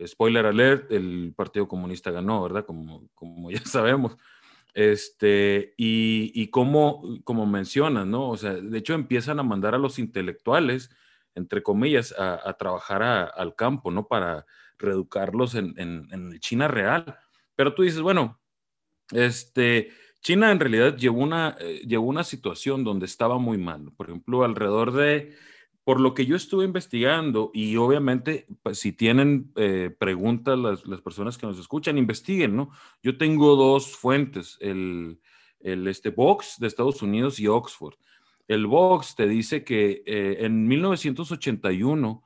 Spoiler 0.05 0.47
alert, 0.47 0.93
el 0.93 1.33
Partido 1.37 1.67
Comunista 1.69 2.11
ganó, 2.11 2.43
¿verdad? 2.43 2.65
Como, 2.65 3.09
como 3.15 3.51
ya 3.51 3.65
sabemos. 3.65 4.17
Este, 4.75 5.75
y, 5.77 6.31
y 6.35 6.49
cómo, 6.49 7.03
como 7.25 7.47
mencionas, 7.47 8.07
¿no? 8.07 8.31
O 8.31 8.37
sea, 8.37 8.55
de 8.55 8.79
hecho 8.79 8.95
empiezan 8.95 9.41
a 9.41 9.43
mandar 9.43 9.75
a 9.75 9.79
los 9.79 9.99
intelectuales, 9.99 10.91
entre 11.35 11.63
comillas, 11.63 12.15
a, 12.19 12.53
trabajar 12.55 13.03
al 13.03 13.55
campo, 13.55 13.91
¿no? 13.91 14.07
Para 14.07 14.47
reeducarlos 14.79 15.55
en, 15.55 15.75
en, 15.79 16.09
en 16.13 16.39
China 16.41 16.69
real. 16.69 17.17
Pero 17.57 17.75
tú 17.75 17.83
dices, 17.83 18.01
bueno, 18.01 18.41
este, 19.11 19.91
China 20.23 20.51
en 20.51 20.61
realidad 20.61 20.97
llevó 20.97 21.21
una, 21.21 21.57
eh, 21.61 21.97
una 21.99 22.25
situación 22.25 22.85
donde 22.85 23.07
estaba 23.07 23.39
muy 23.39 23.59
mal. 23.59 23.93
Por 23.97 24.09
ejemplo, 24.09 24.45
alrededor 24.45 24.93
de, 24.93 25.35
por 25.85 26.01
lo 26.01 26.15
que 26.15 26.27
yo 26.27 26.37
estuve 26.37 26.65
investigando, 26.65 27.51
y 27.55 27.77
obviamente, 27.77 28.47
pues, 28.63 28.79
si 28.79 28.93
tienen 28.93 29.53
eh, 29.57 29.95
preguntas 29.99 30.59
las, 30.59 31.01
personas 31.01 31.39
que 31.39 31.47
nos 31.47 31.59
escuchan, 31.59 31.99
investiguen, 31.99 32.57
¿no? 32.57 32.71
Yo 33.03 33.17
tengo 33.17 33.57
dos 33.57 33.97
fuentes, 33.97 34.59
el, 34.61 35.21
el 35.61 35.87
este, 35.87 36.11
Vox 36.11 36.57
de 36.59 36.67
Estados 36.67 37.01
Unidos 37.03 37.39
y 37.39 37.47
Oxford. 37.47 37.95
El 38.49 38.67
Vox 38.67 39.15
te 39.15 39.29
dice 39.29 39.63
que 39.63 40.03
eh, 40.07 40.39
en 40.41 40.67
1981 40.67 42.25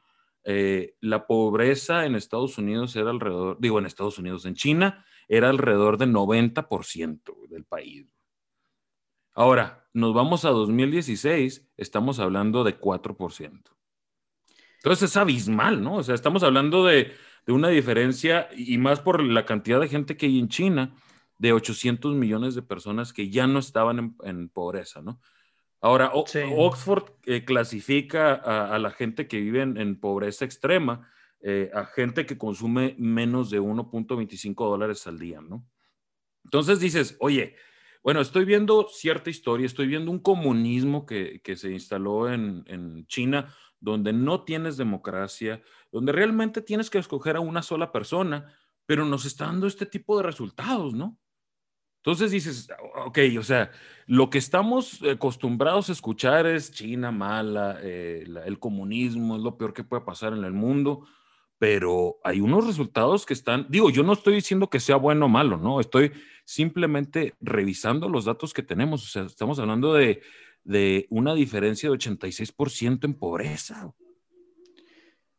la 1.01 1.25
pobreza 1.29 2.05
en 2.05 2.17
Estados 2.17 2.59
Unidos 2.59 2.97
era 2.97 3.11
alrededor, 3.11 3.59
digo 3.61 3.79
en 3.79 3.87
Estados 3.87 4.19
Unidos, 4.19 4.45
en 4.45 4.57
China, 4.57 5.05
era 5.29 5.51
alrededor 5.51 5.99
del 5.99 6.13
90% 6.13 7.49
del 7.49 7.65
país. 7.65 8.07
Ahora, 9.35 9.89
nos 9.95 10.15
vamos 10.15 10.45
a 10.45 10.51
2016, 10.51 11.67
estamos 11.77 12.19
hablando 12.19 12.65
de 12.65 12.79
4%. 12.79 13.63
Entonces 14.77 15.11
es 15.11 15.17
abismal, 15.17 15.83
¿no? 15.83 15.97
O 15.97 16.03
sea, 16.03 16.15
estamos 16.15 16.43
hablando 16.43 16.85
de, 16.85 17.13
una 17.47 17.69
diferencia, 17.69 18.49
y 18.57 18.79
más 18.79 19.01
por 19.01 19.23
la 19.23 19.45
cantidad 19.45 19.81
de 19.81 19.89
gente 19.89 20.17
que 20.17 20.27
hay 20.27 20.39
en 20.39 20.49
China, 20.49 20.95
de 21.39 21.53
800 21.53 22.15
millones 22.15 22.55
de 22.55 22.63
personas 22.63 23.13
que 23.13 23.31
ya 23.31 23.47
no 23.47 23.59
estaban 23.59 24.17
en, 24.23 24.49
pobreza, 24.49 25.03
¿no? 25.03 25.21
Ahora, 25.81 26.13
Oxford 26.15 27.05
eh, 27.25 27.45
clasifica 27.45 28.35
a, 28.35 28.79
la 28.79 28.93
gente 28.93 29.27
que 29.27 29.41
vive 29.41 29.63
en 29.63 29.99
pobreza 29.99 30.45
extrema 30.45 31.11
eh, 31.45 31.71
a 31.75 31.87
gente 31.87 32.25
que 32.25 32.39
consume 32.39 32.95
menos 32.99 33.51
de 33.51 33.61
1.25 33.61 34.55
dólares 34.69 35.05
al 35.09 35.19
día, 35.19 35.41
¿no? 35.41 35.67
Entonces 36.45 36.79
dices, 36.79 37.17
oye, 37.19 37.57
bueno, 38.05 38.21
estoy 38.21 38.45
viendo 38.45 38.87
cierta 38.89 39.29
historia, 39.29 39.67
estoy 39.67 39.89
viendo 39.89 40.13
un 40.13 40.21
comunismo 40.21 41.05
que, 41.05 41.41
se 41.57 41.73
instaló 41.73 42.33
en, 42.33 42.63
en, 42.69 43.07
China, 43.07 43.53
donde 43.81 44.13
no 44.13 44.45
tienes 44.45 44.77
democracia, 44.77 45.63
donde 45.91 46.13
realmente 46.13 46.63
tienes 46.63 46.91
que 46.91 46.99
escoger 46.99 47.35
a 47.35 47.41
una 47.41 47.63
sola 47.63 47.91
persona, 47.91 48.53
pero 48.87 49.05
nos 49.05 49.25
está 49.25 49.47
dando 49.47 49.67
este 49.67 49.87
tipo 49.87 50.17
de 50.17 50.23
resultados, 50.23 50.95
¿no? 50.95 51.19
Entonces 52.05 52.31
dices, 52.31 52.69
ok, 53.05 53.19
o 53.39 53.43
sea, 53.43 53.71
lo 54.07 54.31
que 54.31 54.39
estamos 54.39 55.01
acostumbrados 55.03 55.89
a 55.89 55.93
escuchar 55.93 56.47
es 56.47 56.73
China 56.73 57.11
mala, 57.11 57.79
eh, 57.81 58.25
el 58.45 58.59
comunismo 58.61 59.37
es 59.37 59.43
lo 59.43 59.57
peor 59.57 59.73
que 59.73 59.85
puede 59.85 60.03
pasar 60.03 60.33
en 60.33 60.45
el 60.45 60.53
mundo 60.53 61.05
pero 61.63 62.19
hay 62.25 62.41
unos 62.41 62.67
resultados 62.67 63.25
que 63.25 63.35
están, 63.35 63.67
digo, 63.69 63.89
yo 63.89 64.03
no 64.03 64.15
estoy 64.15 64.35
diciendo 64.35 64.69
que 64.69 64.81
sea 64.81 64.97
bueno 64.97 65.27
o 65.27 65.29
malo, 65.29 65.59
¿no? 65.59 65.79
Estoy 65.79 66.11
simplemente 66.45 67.35
revisando 67.41 68.09
los 68.09 68.25
datos 68.25 68.53
que 68.53 68.65
tenemos, 68.65 69.05
o 69.05 69.07
sea, 69.07 69.23
estamos 69.23 69.61
hablando 69.61 69.95
de, 69.95 70.23
de 70.65 71.07
una 71.09 71.35
diferencia 71.35 71.89
de 71.89 71.97
86% 71.97 73.05
en 73.05 73.15
pobreza. 73.15 73.95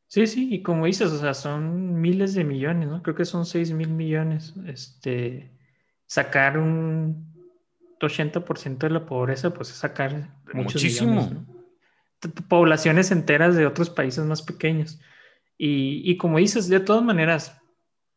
Sí, 0.07 0.25
sí, 0.25 0.47
y 0.49 0.63
como 0.63 0.85
dices, 0.85 1.11
o 1.11 1.19
sea, 1.19 1.33
son 1.33 1.99
miles 1.99 2.33
de 2.35 2.45
millones, 2.45 2.87
¿no? 2.87 3.03
Creo 3.03 3.17
que 3.17 3.25
son 3.25 3.45
6 3.45 3.73
mil 3.73 3.89
millones. 3.89 4.53
Este, 4.65 5.51
sacar 6.05 6.57
un, 6.57 7.33
80% 7.99 8.77
de 8.77 8.89
la 8.91 9.05
pobreza, 9.05 9.53
pues 9.53 9.71
es 9.71 9.75
sacar 9.75 10.29
muchísimo. 10.53 11.45
Poblaciones 12.47 13.11
enteras 13.11 13.57
de 13.57 13.65
otros 13.65 13.89
países 13.89 14.23
más 14.23 14.41
pequeños. 14.41 15.01
Y, 15.65 16.17
como 16.17 16.39
dices, 16.39 16.67
de 16.67 16.81
todas 16.81 17.01
maneras, 17.03 17.57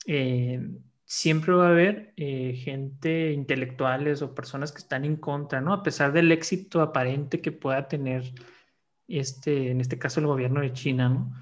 eh, 0.04 0.60
siempre 1.04 1.54
va 1.54 1.68
a 1.68 1.70
haber 1.70 2.12
eh, 2.16 2.54
gente, 2.56 3.32
intelectuales 3.32 4.20
o 4.20 4.34
personas 4.34 4.72
que 4.72 4.78
están 4.78 5.04
en 5.04 5.14
contra, 5.14 5.60
¿no? 5.60 5.72
A 5.72 5.84
pesar 5.84 6.12
del 6.12 6.32
éxito 6.32 6.80
aparente 6.80 7.40
que 7.40 7.52
pueda 7.52 7.86
tener, 7.86 8.24
este, 9.06 9.70
en 9.70 9.80
este 9.80 9.96
caso, 9.96 10.18
el 10.18 10.26
gobierno 10.26 10.60
de 10.60 10.72
China, 10.72 11.08
¿no? 11.08 11.32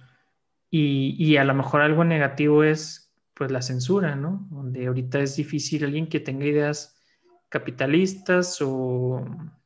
Y, 0.68 1.16
y 1.18 1.38
a 1.38 1.44
lo 1.44 1.54
mejor 1.54 1.80
algo 1.80 2.04
negativo 2.04 2.64
es, 2.64 3.10
pues, 3.32 3.50
la 3.50 3.62
censura, 3.62 4.14
¿no? 4.14 4.46
Donde 4.50 4.86
ahorita 4.86 5.20
es 5.20 5.36
difícil 5.36 5.84
alguien 5.84 6.08
que 6.08 6.20
tenga 6.20 6.44
ideas 6.44 7.00
capitalistas 7.48 8.60
o, 8.60 9.24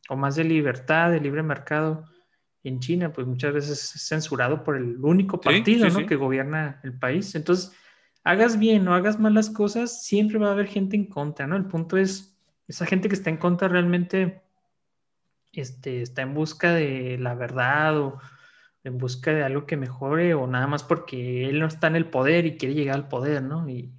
o 0.08 0.16
más 0.16 0.36
de 0.36 0.44
libertad, 0.44 1.10
de 1.10 1.20
libre 1.20 1.42
mercado, 1.42 2.04
en 2.68 2.80
China, 2.80 3.12
pues 3.12 3.26
muchas 3.26 3.52
veces 3.52 3.94
es 3.94 4.08
censurado 4.08 4.62
por 4.64 4.76
el 4.76 4.96
único 5.04 5.40
partido 5.40 5.88
¿no? 5.88 6.06
que 6.06 6.16
gobierna 6.16 6.80
el 6.84 6.98
país. 6.98 7.34
Entonces, 7.34 7.72
hagas 8.24 8.58
bien 8.58 8.86
o 8.88 8.94
hagas 8.94 9.18
malas 9.18 9.50
cosas, 9.50 10.04
siempre 10.04 10.38
va 10.38 10.48
a 10.48 10.52
haber 10.52 10.66
gente 10.66 10.96
en 10.96 11.06
contra, 11.06 11.46
¿no? 11.46 11.56
El 11.56 11.64
punto 11.64 11.96
es, 11.96 12.36
esa 12.66 12.86
gente 12.86 13.08
que 13.08 13.14
está 13.14 13.30
en 13.30 13.38
contra 13.38 13.68
realmente 13.68 14.42
este, 15.52 16.02
está 16.02 16.22
en 16.22 16.34
busca 16.34 16.74
de 16.74 17.16
la 17.18 17.34
verdad 17.34 17.98
o 17.98 18.20
en 18.84 18.98
busca 18.98 19.32
de 19.32 19.42
algo 19.42 19.66
que 19.66 19.76
mejore 19.76 20.34
o 20.34 20.46
nada 20.46 20.66
más 20.66 20.82
porque 20.82 21.48
él 21.48 21.58
no 21.58 21.66
está 21.66 21.86
en 21.86 21.96
el 21.96 22.10
poder 22.10 22.46
y 22.46 22.56
quiere 22.56 22.74
llegar 22.74 22.96
al 22.96 23.08
poder, 23.08 23.42
¿no? 23.42 23.68
Y 23.68 23.92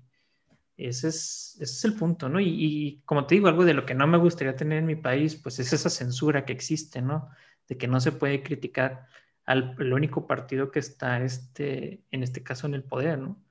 ese 0.78 1.10
es, 1.10 1.58
ese 1.60 1.74
es 1.74 1.86
el 1.86 1.94
punto, 1.96 2.30
¿no? 2.30 2.40
Y, 2.40 2.48
y 2.48 3.02
como 3.06 3.26
te 3.26 3.36
digo, 3.36 3.48
algo 3.48 3.66
de 3.66 3.74
lo 3.74 3.86
que 3.86 3.96
no 3.96 4.08
me 4.08 4.18
gustaría 4.18 4.56
tener 4.56 4.78
en 4.78 4.86
mi 4.86 4.96
país, 4.96 5.36
pues 5.36 5.60
es 5.60 5.74
esa 5.74 5.90
censura 5.90 6.46
que 6.46 6.54
existe, 6.54 7.02
¿no? 7.02 7.30
De 7.70 7.78
que 7.78 7.88
no 7.88 8.02
se 8.02 8.12
puede 8.12 8.44
criticar 8.44 9.08
al 9.46 9.94
único 9.94 10.28
partido 10.28 10.70
que 10.70 10.80
está 10.80 11.24
este, 11.24 12.04
en 12.12 12.24
este 12.24 12.44
caso 12.44 12.68
en 12.68 12.74
el 12.74 12.84
poder, 12.84 13.18
¿no? 13.18 13.42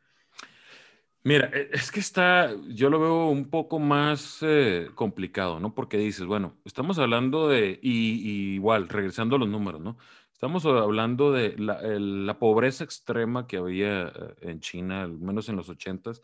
Mira, 1.25 1.51
e, 1.53 1.71
es 1.73 1.91
que 1.91 2.01
está, 2.01 2.55
yo 2.69 2.91
lo 2.91 3.01
veo 3.01 3.27
un 3.29 3.51
poco 3.51 3.79
más 3.79 4.39
eh, 4.43 4.91
complicado, 4.95 5.61
¿no? 5.61 5.75
Porque 5.75 5.99
dices, 5.99 6.27
bueno, 6.27 6.57
estamos 6.65 6.99
hablando 6.99 7.49
de, 7.49 7.79
y, 7.83 8.55
igual, 8.55 8.89
regresando 8.89 9.37
a 9.37 9.39
los 9.39 9.49
números, 9.49 9.81
¿no? 9.81 9.99
Estamos 10.33 10.65
hablando 10.67 11.33
de 11.33 11.57
la, 11.59 12.39
pobreza 12.39 12.85
extrema 12.85 13.49
que 13.49 13.57
había 13.57 14.09
eh, 14.09 14.35
en 14.43 14.61
China, 14.61 15.03
al 15.03 15.19
menos 15.19 15.49
en 15.49 15.57
los 15.57 15.69
ochentas, 15.69 16.23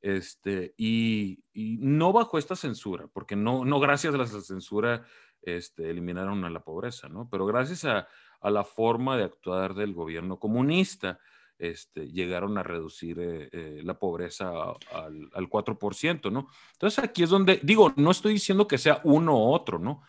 este, 0.00 0.74
y, 0.76 1.42
y, 1.52 1.78
no 1.80 2.12
bajo 2.12 2.38
esta 2.38 2.54
censura, 2.54 3.08
porque 3.12 3.34
no, 3.34 3.64
no 3.64 3.80
gracias 3.80 4.14
a 4.14 4.18
la 4.18 4.26
censura 4.26 5.04
este, 5.44 5.90
eliminaron 5.90 6.44
a 6.44 6.50
la 6.50 6.60
pobreza, 6.60 7.08
¿no? 7.08 7.28
Pero 7.30 7.46
gracias 7.46 7.84
a, 7.84 8.08
la 8.42 8.64
forma 8.64 9.16
de 9.16 9.24
actuar 9.24 9.72
del 9.74 9.94
gobierno 9.94 10.38
comunista, 10.38 11.18
este, 11.58 12.08
llegaron 12.08 12.58
a 12.58 12.62
reducir 12.62 13.18
eh, 13.18 13.48
eh, 13.52 13.80
la 13.82 13.98
pobreza 13.98 14.50
al, 14.92 15.48
4%, 15.48 16.30
¿no? 16.30 16.48
Entonces 16.72 17.02
aquí 17.02 17.22
es 17.22 17.30
donde, 17.30 17.58
digo, 17.62 17.94
no 17.96 18.10
estoy 18.10 18.34
diciendo 18.34 18.68
que 18.68 18.76
sea 18.76 19.00
uno 19.04 19.38
u 19.38 19.52
otro, 19.52 19.78
¿no? 19.78 20.02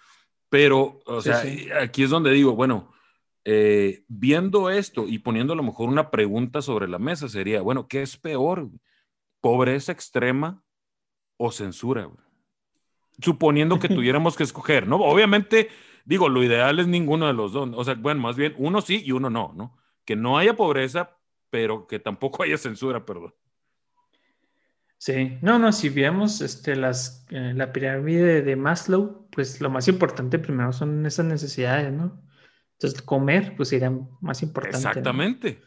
Pero, 0.49 0.99
o 1.05 1.21
sea, 1.21 1.43
aquí 1.81 2.03
es 2.03 2.09
donde 2.09 2.31
digo, 2.31 2.55
bueno, 2.55 2.93
eh, 3.47 4.03
viendo 4.07 4.71
esto 4.71 5.07
y 5.07 5.19
poniendo 5.19 5.53
a 5.53 5.55
lo 5.55 5.61
mejor 5.61 5.87
una 5.87 6.09
pregunta 6.09 6.63
sobre 6.63 6.87
la 6.87 6.97
mesa 6.97 7.29
sería, 7.29 7.61
bueno, 7.61 7.87
¿qué 7.87 8.01
es 8.01 8.17
peor? 8.17 8.69
¿Pobreza 9.39 9.91
extrema 9.91 10.63
o 11.37 11.51
censura? 11.51 12.09
Suponiendo 13.21 13.79
que 13.79 13.89
tuviéramos 13.89 14.35
que 14.35 14.43
escoger, 14.43 14.87
¿no? 14.87 14.97
Obviamente, 14.97 15.69
digo, 16.05 16.29
lo 16.29 16.43
ideal 16.43 16.79
es 16.79 16.87
ninguno 16.87 17.27
de 17.27 17.33
los 17.33 17.53
dos, 17.53 17.69
o 17.73 17.83
sea, 17.83 17.95
bueno, 17.95 18.21
más 18.21 18.35
bien 18.35 18.53
uno 18.57 18.81
sí 18.81 19.01
y 19.05 19.11
uno 19.11 19.29
no, 19.29 19.53
¿no? 19.55 19.77
Que 20.05 20.15
no 20.15 20.37
haya 20.37 20.55
pobreza, 20.55 21.17
pero 21.49 21.87
que 21.87 21.99
tampoco 21.99 22.43
haya 22.43 22.57
censura, 22.57 23.05
perdón. 23.05 23.33
Sí, 24.97 25.37
no, 25.41 25.59
no, 25.59 25.71
si 25.71 25.89
vemos 25.89 26.41
este, 26.41 26.75
las, 26.75 27.25
eh, 27.29 27.53
la 27.55 27.71
pirámide 27.71 28.41
de 28.41 28.55
Maslow, 28.55 29.27
pues 29.29 29.61
lo 29.61 29.69
más 29.69 29.87
importante 29.87 30.39
primero 30.39 30.73
son 30.73 31.05
esas 31.05 31.25
necesidades, 31.25 31.91
¿no? 31.91 32.21
Entonces, 32.73 33.01
comer, 33.01 33.55
pues 33.55 33.69
sería 33.69 33.91
más 34.21 34.41
importante. 34.41 34.77
Exactamente. 34.77 35.61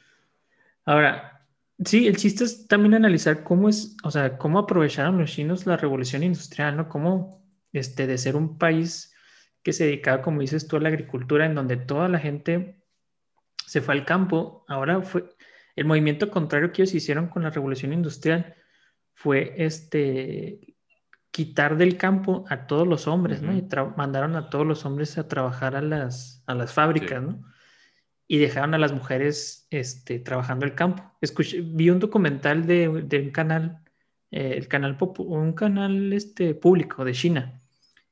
Ahora, 0.84 1.37
sí, 1.84 2.06
el 2.06 2.16
chiste 2.16 2.44
es 2.44 2.66
también 2.66 2.94
analizar 2.94 3.42
cómo 3.44 3.68
es, 3.68 3.96
o 4.02 4.10
sea, 4.10 4.38
cómo 4.38 4.58
aprovecharon 4.58 5.18
los 5.18 5.30
chinos 5.30 5.66
la 5.66 5.76
revolución 5.76 6.22
industrial, 6.22 6.76
¿no? 6.76 6.88
Cómo 6.88 7.44
este, 7.72 8.06
de 8.06 8.18
ser 8.18 8.36
un 8.36 8.58
país 8.58 9.14
que 9.62 9.72
se 9.72 9.84
dedicaba, 9.84 10.22
como 10.22 10.40
dices 10.40 10.66
tú, 10.68 10.76
a 10.76 10.80
la 10.80 10.88
agricultura, 10.88 11.46
en 11.46 11.54
donde 11.54 11.76
toda 11.76 12.08
la 12.08 12.18
gente 12.18 12.82
se 13.66 13.80
fue 13.80 13.94
al 13.94 14.04
campo, 14.04 14.64
ahora 14.68 15.02
fue 15.02 15.28
el 15.76 15.84
movimiento 15.84 16.30
contrario 16.30 16.72
que 16.72 16.82
ellos 16.82 16.94
hicieron 16.94 17.28
con 17.28 17.42
la 17.42 17.50
revolución 17.50 17.92
industrial 17.92 18.56
fue 19.14 19.54
este 19.58 20.76
quitar 21.30 21.76
del 21.76 21.96
campo 21.96 22.44
a 22.48 22.66
todos 22.66 22.86
los 22.86 23.06
hombres, 23.06 23.42
¿no? 23.42 23.52
Y 23.52 23.66
mandaron 23.96 24.34
a 24.36 24.48
todos 24.48 24.66
los 24.66 24.84
hombres 24.84 25.18
a 25.18 25.28
trabajar 25.28 25.76
a 25.76 25.82
las, 25.82 26.42
a 26.46 26.54
las 26.54 26.72
fábricas, 26.72 27.22
¿no? 27.22 27.44
Y 28.28 28.38
dejaron 28.38 28.74
a 28.74 28.78
las 28.78 28.92
mujeres 28.92 29.66
este, 29.70 30.20
trabajando 30.20 30.66
el 30.66 30.74
campo. 30.74 31.02
Escuché, 31.20 31.62
vi 31.62 31.90
un 31.90 31.98
documental 31.98 32.66
de, 32.66 32.88
un 32.88 33.30
canal, 33.30 33.82
eh, 34.30 34.54
el 34.56 34.68
canal 34.68 34.96
un 35.00 35.52
canal 35.54 36.12
este, 36.12 36.54
público 36.54 37.04
de 37.04 37.12
China, 37.12 37.60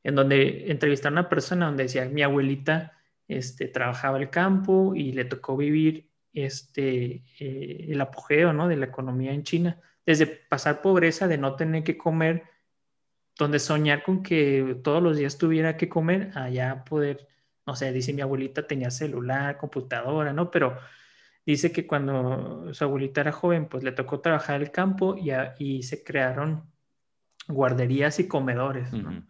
en 0.03 0.15
donde 0.15 0.71
entrevistaron 0.73 1.19
a 1.19 1.21
una 1.21 1.29
persona 1.29 1.67
donde 1.67 1.85
decía, 1.85 2.07
mi 2.07 2.23
abuelita 2.23 2.97
este, 3.29 3.69
trabajaba 3.69 4.19
el 4.19 4.31
campo 4.31 4.95
y 4.95 5.13
le 5.13 5.25
tocó 5.27 5.57
vivir 5.57 6.11
este, 6.33 7.23
eh, 7.41 7.87
el 7.89 8.01
apogeo 8.01 8.53
¿no? 8.53 8.69
de 8.69 8.77
la 8.77 8.87
economía 8.87 9.33
en 9.33 9.43
China, 9.43 9.81
desde 10.05 10.27
pasar 10.27 10.83
pobreza, 10.83 11.27
de 11.27 11.39
no 11.39 11.57
tener 11.57 11.83
que 11.83 11.97
comer, 11.97 12.45
donde 13.39 13.59
soñar 13.59 14.03
con 14.03 14.23
que 14.23 14.79
todos 14.83 15.03
los 15.03 15.17
días 15.17 15.39
tuviera 15.39 15.77
que 15.77 15.89
comer, 15.89 16.31
allá 16.35 16.85
poder, 16.85 17.27
no 17.67 17.77
sé, 17.77 17.93
dice 17.93 18.13
mi 18.13 18.23
abuelita 18.23 18.67
tenía 18.67 18.91
celular, 18.91 19.59
computadora, 19.59 20.33
¿no? 20.33 20.51
Pero 20.51 20.79
dice 21.45 21.73
que 21.73 21.87
cuando 21.87 22.73
su 22.73 22.85
abuelita 22.85 23.21
era 23.23 23.33
joven, 23.33 23.69
pues 23.69 23.83
le 23.85 23.93
tocó 23.93 24.21
trabajar 24.21 24.63
el 24.63 24.71
campo 24.71 25.17
y, 25.17 25.31
y 25.59 25.83
se 25.83 26.05
crearon 26.05 26.71
guarderías 27.49 28.19
y 28.19 28.29
comedores, 28.29 28.93
¿no? 28.93 29.27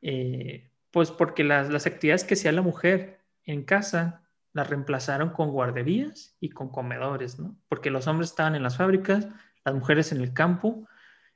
Eh, 0.00 0.70
pues 0.90 1.10
porque 1.10 1.44
las, 1.44 1.86
actividades 1.86 2.24
que 2.24 2.34
hacía 2.34 2.52
la 2.52 2.62
mujer 2.62 3.20
en 3.44 3.64
casa 3.64 4.22
las 4.52 4.68
reemplazaron 4.68 5.30
con 5.30 5.50
guarderías 5.50 6.36
y 6.40 6.50
con 6.50 6.70
comedores, 6.70 7.38
¿no? 7.38 7.56
Porque 7.68 7.90
los 7.90 8.06
hombres 8.06 8.30
estaban 8.30 8.54
en 8.54 8.62
las 8.62 8.76
fábricas, 8.76 9.26
las 9.64 9.74
mujeres 9.74 10.12
en 10.12 10.20
el 10.20 10.34
campo 10.34 10.86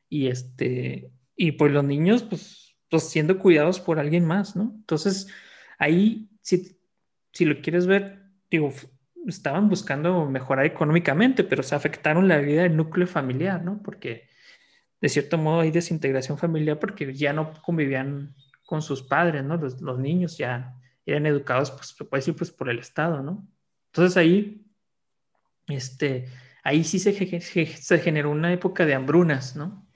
y 0.09 0.29
este 0.29 1.11
y 1.35 1.53
pues 1.53 1.73
los 1.73 1.85
niños 1.85 2.23
pues, 2.23 2.77
pues 2.91 3.09
siendo 3.09 3.39
cuidados 3.39 3.81
por 3.81 3.99
alguien 3.99 4.25
más, 4.25 4.57
¿no? 4.57 4.75
Entonces 4.75 5.29
ahí 5.79 6.29
si, 6.43 6.79
si 7.33 7.45
lo 7.45 7.61
quieres 7.61 7.87
ver, 7.87 8.23
digo, 8.51 8.73
estaban 9.27 9.69
buscando 9.69 10.27
mejorar 10.27 10.67
económicamente, 10.67 11.45
pero 11.45 11.63
se 11.63 11.75
afectaron 11.75 12.29
la 12.29 12.39
vida 12.39 12.63
del 12.63 12.77
núcleo 12.77 13.07
familiar, 13.07 13.63
¿no? 13.65 13.83
Porque 13.83 14.29
de 15.01 15.09
cierto 15.09 15.39
modo 15.39 15.61
hay 15.61 15.71
desintegración 15.71 16.39
familiar 16.39 16.79
porque 16.79 17.13
ya 17.13 17.33
no 17.33 17.53
convivían 17.63 18.35
con 18.65 18.83
sus 18.83 19.03
padres, 19.03 19.45
¿no? 19.45 19.57
Los, 19.57 19.99
niños 19.99 20.39
ya 20.39 20.75
eran 21.05 21.27
educados, 21.27 21.71
pues, 21.71 21.95
puede 22.09 22.21
decir, 22.21 22.37
pues 22.37 22.51
por 22.51 22.69
el 22.69 22.79
Estado, 22.79 23.23
¿no? 23.23 23.47
Entonces 23.93 24.17
ahí, 24.17 24.65
este, 25.69 26.27
ahí 26.63 26.85
sí 26.85 26.99
se, 26.99 27.41
se 27.41 27.99
generó 27.99 28.31
una 28.31 28.53
época 28.53 28.87
de 28.87 28.95
hambrunas, 28.95 29.57
¿no? 29.57 29.87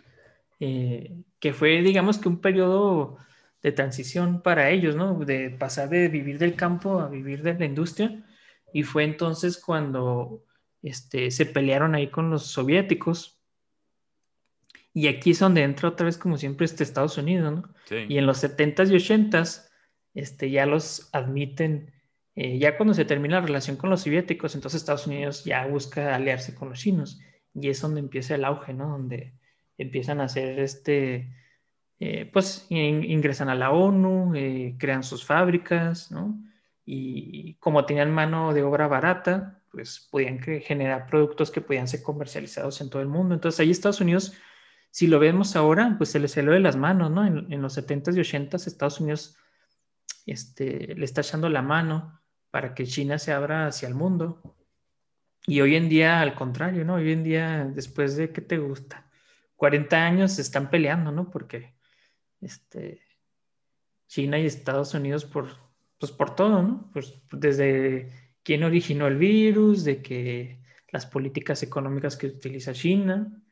Eh, 0.61 1.17
que 1.39 1.55
fue, 1.55 1.81
digamos 1.81 2.19
que 2.19 2.29
un 2.29 2.41
periodo 2.41 3.17
de 3.63 3.73
transición 3.73 4.43
para 4.43 4.71
ellos, 4.71 4.97
¿no? 4.97 5.15
De 5.19 5.51
pasar 5.51 5.89
de 5.89 6.09
vivir 6.09 6.39
del 6.39 6.57
campo 6.57 7.01
a 7.01 7.09
vivir 7.09 7.43
de 7.43 7.55
la 7.55 7.65
industria. 7.65 8.25
Y 8.73 8.85
fue 8.85 9.05
entonces 9.05 9.59
cuando 9.59 10.45
este, 10.83 11.31
se 11.31 11.47
pelearon 11.47 11.95
ahí 11.95 12.09
con 12.09 12.31
los 12.31 12.47
soviéticos 12.47 13.41
y 14.93 15.07
aquí 15.07 15.31
es 15.31 15.39
donde 15.39 15.63
entra 15.63 15.89
otra 15.89 16.07
vez, 16.07 16.19
como 16.19 16.37
siempre, 16.37 16.65
este 16.65 16.83
Estados 16.83 17.17
Unidos, 17.17 17.53
¿no? 17.53 17.75
Y 18.09 18.19
en 18.19 18.27
los 18.27 18.43
70s 18.43 18.91
y 18.91 18.97
80s, 18.97 19.69
este, 20.15 20.51
ya 20.51 20.67
los 20.67 21.09
admiten, 21.13 21.93
eh, 22.35 22.59
ya 22.59 22.77
cuando 22.77 22.95
se 22.95 23.05
termina 23.05 23.41
la 23.41 23.47
relación 23.47 23.77
con 23.77 23.91
los 23.91 24.03
soviéticos, 24.03 24.55
entonces 24.55 24.81
Estados 24.81 25.07
Unidos 25.07 25.45
ya 25.45 25.67
busca 25.67 26.15
aliarse 26.15 26.55
con 26.55 26.71
los 26.71 26.81
chinos. 26.81 27.21
Y 27.55 27.69
es 27.69 27.81
donde 27.81 28.01
empieza 28.01 28.35
el 28.35 28.45
auge, 28.45 28.75
¿no? 28.75 28.89
Donde 28.89 29.35
empiezan 29.79 30.21
a 30.21 30.25
hacer 30.25 30.59
este, 30.59 31.33
eh, 32.01 32.29
pues 32.33 32.67
ingresan 32.71 33.49
a 33.49 33.55
la 33.55 33.71
ONU, 33.71 34.35
eh, 34.35 34.75
crean 34.79 35.05
sus 35.05 35.25
fábricas, 35.25 36.11
¿no? 36.11 36.43
Y 36.85 37.55
como 37.61 37.85
tenían 37.85 38.11
mano 38.11 38.53
de 38.53 38.63
obra 38.63 38.89
barata, 38.89 39.63
pues 39.71 40.09
podían 40.11 40.41
generar 40.41 41.07
productos 41.07 41.51
que 41.53 41.61
podían 41.61 41.87
ser 41.87 42.03
comercializados 42.03 42.81
en 42.81 42.91
todo 42.91 43.03
el 43.03 43.09
mundo. 43.09 43.35
Entonces 43.35 43.61
ahí 43.61 43.71
Estados 43.71 44.01
Unidos 44.01 44.35
si 44.91 45.07
lo 45.07 45.19
vemos 45.21 45.55
ahora, 45.57 45.95
pues 45.97 46.11
se 46.11 46.19
le 46.19 46.29
salió 46.29 46.53
de 46.53 46.61
las 46.61 46.77
manos, 46.77 47.11
¿no? 47.11 47.25
En, 47.25 47.63
los 47.63 47.79
70s 47.79 48.17
y 48.17 48.21
80s 48.21 48.67
Estados 48.67 49.01
Unidos 49.01 49.37
este, 50.27 50.95
le 50.97 51.05
está 51.05 51.21
echando 51.21 51.49
la 51.49 51.63
mano 51.63 52.21
para 52.51 52.75
que 52.75 52.87
China 52.87 53.19
se 53.19 53.33
abra 53.33 53.67
hacia 53.67 53.87
el 53.89 53.95
mundo. 53.95 54.57
Y 55.47 55.61
hoy 55.61 55.77
en 55.77 55.89
día, 55.89 56.21
al 56.21 56.35
contrario, 56.35 56.85
¿no? 56.85 56.95
Hoy 56.95 57.13
en 57.13 57.23
día, 57.23 57.65
después 57.65 58.17
de, 58.17 58.33
¿qué 58.33 58.41
te 58.41 58.59
gusta? 58.59 59.09
40 59.57 59.97
años 59.97 60.33
se 60.33 60.43
están 60.43 60.71
peleando, 60.71 61.13
¿no? 61.13 61.31
Porque 61.31 61.75
este, 62.41 63.01
China 64.07 64.39
y 64.39 64.47
Estados 64.47 64.95
Unidos 64.95 65.25
por, 65.25 65.49
pues 65.99 66.13
por 66.13 66.35
todo, 66.35 66.63
¿no? 66.63 66.91
Pues 66.93 67.15
desde 67.31 68.11
quién 68.43 68.65
originó 68.65 69.07
el 69.07 69.17
virus, 69.17 69.85
de 69.85 70.03
que 70.03 70.61
las 70.89 71.07
políticas 71.07 71.63
económicas 71.63 72.17
que 72.17 72.27
utiliza 72.27 72.73
China. 72.73 73.43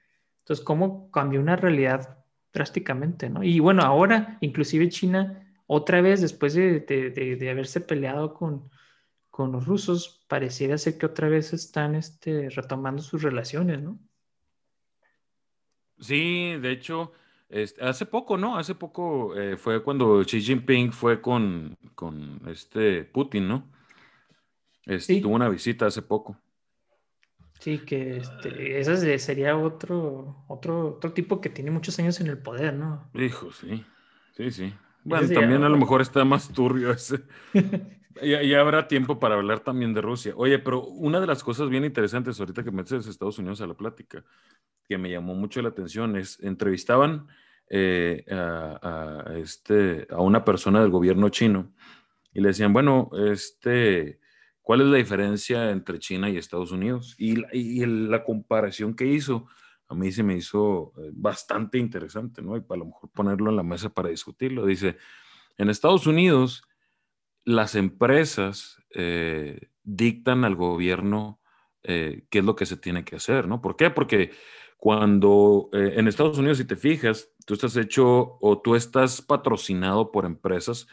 Entonces, 0.40 0.64
cómo 0.64 1.10
cambió 1.10 1.40
una 1.40 1.56
realidad 1.56 2.24
drásticamente, 2.52 3.28
¿no? 3.28 3.44
Y 3.44 3.60
bueno, 3.60 3.82
ahora, 3.82 4.38
inclusive 4.40 4.88
China, 4.88 5.48
otra 5.66 6.00
vez, 6.00 6.20
después 6.20 6.54
de, 6.54 7.48
haberse 7.50 7.80
peleado 7.80 8.34
con, 8.34 8.70
con, 9.30 9.52
los 9.52 9.66
rusos, 9.66 10.24
pareciera 10.26 10.78
ser 10.78 10.98
que 10.98 11.06
otra 11.06 11.28
vez 11.28 11.52
están 11.52 11.94
este, 11.94 12.48
retomando 12.50 13.02
sus 13.02 13.22
relaciones, 13.22 13.82
¿no? 13.82 14.00
Sí, 16.00 16.56
de 16.56 16.70
hecho, 16.70 17.12
este, 17.48 17.82
hace 17.82 18.06
poco, 18.06 18.36
¿no? 18.36 18.56
Hace 18.56 18.74
poco 18.74 19.36
eh, 19.36 19.56
fue 19.56 19.82
cuando 19.82 20.22
Xi 20.22 20.40
Jinping 20.40 20.92
fue 20.92 21.20
con, 21.20 21.76
con 21.94 22.40
este 22.46 23.04
Putin, 23.04 23.48
¿no? 23.48 23.70
Este, 24.84 25.20
tuvo 25.20 25.34
una 25.34 25.48
visita 25.48 25.86
hace 25.86 26.02
poco. 26.02 26.36
Sí, 27.60 27.78
que 27.78 28.18
este, 28.18 28.78
ese 28.78 29.18
sería 29.18 29.56
otro, 29.56 30.44
otro, 30.48 30.94
otro 30.96 31.12
tipo 31.12 31.40
que 31.40 31.50
tiene 31.50 31.70
muchos 31.70 31.98
años 31.98 32.20
en 32.20 32.28
el 32.28 32.38
poder, 32.38 32.74
¿no? 32.74 33.10
Hijo, 33.14 33.50
sí. 33.52 33.84
Sí, 34.36 34.50
sí. 34.52 34.74
Bueno, 35.04 35.28
también 35.28 35.64
a 35.64 35.68
lo 35.68 35.76
mejor 35.76 36.00
está 36.00 36.24
más 36.24 36.52
turbio 36.52 36.92
ese. 36.92 37.22
y, 38.22 38.54
habrá 38.54 38.86
tiempo 38.86 39.18
para 39.18 39.34
hablar 39.34 39.60
también 39.60 39.92
de 39.94 40.00
Rusia. 40.00 40.32
Oye, 40.36 40.58
pero 40.58 40.84
una 40.84 41.20
de 41.20 41.26
las 41.26 41.42
cosas 41.42 41.68
bien 41.68 41.84
interesantes 41.84 42.38
ahorita 42.38 42.62
que 42.62 42.70
metes 42.70 43.06
Estados 43.06 43.38
Unidos 43.38 43.60
a 43.60 43.66
la 43.66 43.74
plática, 43.74 44.24
que 44.88 44.98
me 44.98 45.10
llamó 45.10 45.34
mucho 45.34 45.60
la 45.62 45.68
atención, 45.68 46.16
es 46.16 46.40
entrevistaban 46.42 47.26
eh, 47.68 48.24
a, 48.30 49.24
este, 49.36 50.06
a 50.10 50.20
una 50.22 50.44
persona 50.44 50.80
del 50.80 50.90
gobierno 50.90 51.28
chino 51.28 51.72
y 52.32 52.40
le 52.40 52.48
decían, 52.48 52.72
bueno, 52.72 53.10
este 53.30 54.20
¿Cuál 54.68 54.82
es 54.82 54.86
la 54.88 54.98
diferencia 54.98 55.70
entre 55.70 55.98
China 55.98 56.28
y 56.28 56.36
Estados 56.36 56.72
Unidos? 56.72 57.14
Y, 57.16 57.36
la 57.86 58.22
comparación 58.22 58.94
que 58.94 59.06
hizo, 59.06 59.46
a 59.88 59.94
mí 59.94 60.12
se 60.12 60.22
me 60.22 60.36
hizo 60.36 60.92
eh, 60.98 61.08
bastante 61.10 61.78
interesante, 61.78 62.42
¿no? 62.42 62.54
Y 62.54 62.60
para 62.60 62.80
lo 62.80 62.84
mejor 62.84 63.08
ponerlo 63.08 63.48
en 63.48 63.56
la 63.56 63.62
mesa 63.62 63.88
para 63.88 64.10
discutirlo. 64.10 64.66
Dice, 64.66 64.98
en 65.56 65.70
Estados 65.70 66.06
Unidos, 66.06 66.64
las 67.46 67.76
empresas 67.76 68.76
eh, 68.90 69.70
dictan 69.84 70.44
al 70.44 70.54
gobierno 70.54 71.40
eh, 71.82 72.26
qué 72.28 72.40
es 72.40 72.44
lo 72.44 72.54
que 72.54 72.66
se 72.66 72.76
tiene 72.76 73.06
que 73.06 73.16
hacer, 73.16 73.48
¿no? 73.48 73.62
¿Por 73.62 73.74
qué? 73.74 73.88
Porque 73.88 74.32
cuando 74.78 75.68
en 75.72 76.08
Estados 76.08 76.38
Unidos, 76.38 76.58
si 76.58 76.64
te 76.64 76.76
fijas, 76.76 77.28
tú 77.44 77.54
estás 77.54 77.76
hecho 77.76 78.38
o 78.40 78.60
tú 78.62 78.76
estás 78.76 79.20
patrocinado 79.20 80.10
por 80.10 80.24
empresas 80.24 80.86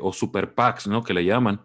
o 0.00 0.12
super 0.12 0.54
PACs, 0.54 0.86
¿no? 0.86 1.02
Que 1.02 1.12
le 1.12 1.24
llaman 1.24 1.60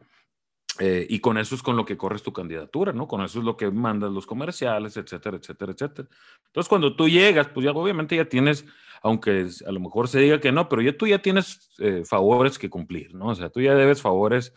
eh, 0.79 1.05
y 1.07 1.19
con 1.19 1.37
eso 1.37 1.53
es 1.53 1.61
con 1.61 1.75
lo 1.77 1.85
que 1.85 1.97
corres 1.97 2.23
tu 2.23 2.33
candidatura, 2.33 2.93
¿no? 2.93 3.07
Con 3.07 3.21
eso 3.21 3.39
es 3.39 3.45
lo 3.45 3.55
que 3.55 3.69
mandas 3.69 4.11
los 4.11 4.25
comerciales, 4.25 4.97
etcétera, 4.97 5.37
etcétera, 5.37 5.71
etcétera. 5.73 6.07
Entonces, 6.47 6.67
cuando 6.67 6.95
tú 6.95 7.07
llegas, 7.07 7.47
pues 7.49 7.63
ya 7.65 7.71
obviamente 7.71 8.15
ya 8.15 8.25
tienes, 8.25 8.65
aunque 9.03 9.47
a 9.65 9.71
lo 9.71 9.79
mejor 9.79 10.07
se 10.07 10.19
diga 10.19 10.39
que 10.39 10.51
no, 10.51 10.69
pero 10.69 10.81
ya 10.81 10.97
tú 10.97 11.05
ya 11.05 11.19
tienes 11.19 11.69
eh, 11.77 12.03
favores 12.05 12.57
que 12.57 12.71
cumplir, 12.71 13.13
¿no? 13.13 13.27
O 13.27 13.35
sea, 13.35 13.49
tú 13.49 13.61
ya 13.61 13.75
debes 13.75 14.01
favores 14.01 14.53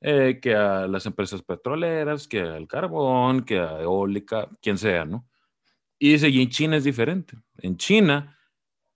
eh, 0.00 0.40
que 0.42 0.56
a 0.56 0.88
las 0.88 1.06
empresas 1.06 1.42
petroleras, 1.42 2.26
que 2.26 2.40
al 2.40 2.66
carbón, 2.66 3.44
que 3.44 3.60
a 3.60 3.80
eólica, 3.80 4.48
quien 4.60 4.76
sea, 4.76 5.04
¿no? 5.04 5.28
Y 6.02 6.12
dice, 6.12 6.30
y 6.30 6.40
en 6.40 6.48
China 6.48 6.78
es 6.78 6.84
diferente. 6.84 7.36
En 7.58 7.76
China, 7.76 8.38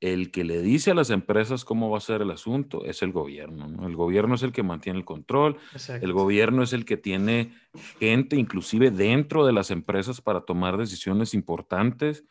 el 0.00 0.31
que 0.31 0.42
le 0.42 0.62
dice 0.62 0.90
a 0.90 0.94
las 0.94 1.11
empresas 1.11 1.64
cómo 1.64 1.90
va 1.90 1.98
a 1.98 2.00
ser 2.00 2.22
el 2.22 2.31
asunto 2.31 2.83
es 2.87 3.02
el 3.02 3.12
gobierno. 3.12 3.87
El 3.87 3.94
gobierno 3.94 4.37
es 4.37 4.42
el 4.42 4.52
que 4.52 4.62
mantiene 4.62 4.98
el 4.98 5.05
control, 5.05 5.59
el 6.00 6.12
gobierno 6.14 6.62
es 6.62 6.72
el 6.72 6.87
que 6.87 6.96
tiene 6.96 7.52
gente 8.00 8.37
inclusive 8.37 8.90
dentro 8.90 9.44
de 9.44 9.52
las 9.52 9.70
empresas 9.70 10.22
para 10.22 10.40
tomar 10.40 10.78
decisiones 10.78 11.35
importantes, 11.35 12.24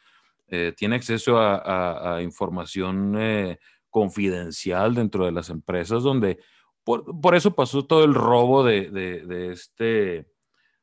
eh, 0.47 0.73
tiene 0.75 0.95
acceso 0.95 1.37
a, 1.39 2.19
información 2.23 3.15
eh, 3.17 3.59
confidencial 3.91 4.95
dentro 4.95 5.25
de 5.25 5.33
las 5.33 5.51
empresas, 5.51 6.01
donde 6.01 6.39
por, 6.83 7.35
eso 7.35 7.53
pasó 7.53 7.85
todo 7.85 8.03
el 8.03 8.15
robo 8.15 8.63
de, 8.63 9.51
este, 9.51 10.27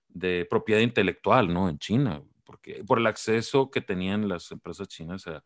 de 0.08 0.46
propiedad 0.48 0.80
intelectual 0.80 1.52
¿no? 1.52 1.68
en 1.68 1.78
China, 1.78 2.22
porque, 2.50 2.82
por 2.84 2.98
el 2.98 3.06
acceso 3.06 3.70
que 3.70 3.80
tenían 3.80 4.28
las 4.28 4.50
empresas 4.50 4.88
chinas 4.88 5.24
a 5.28 5.44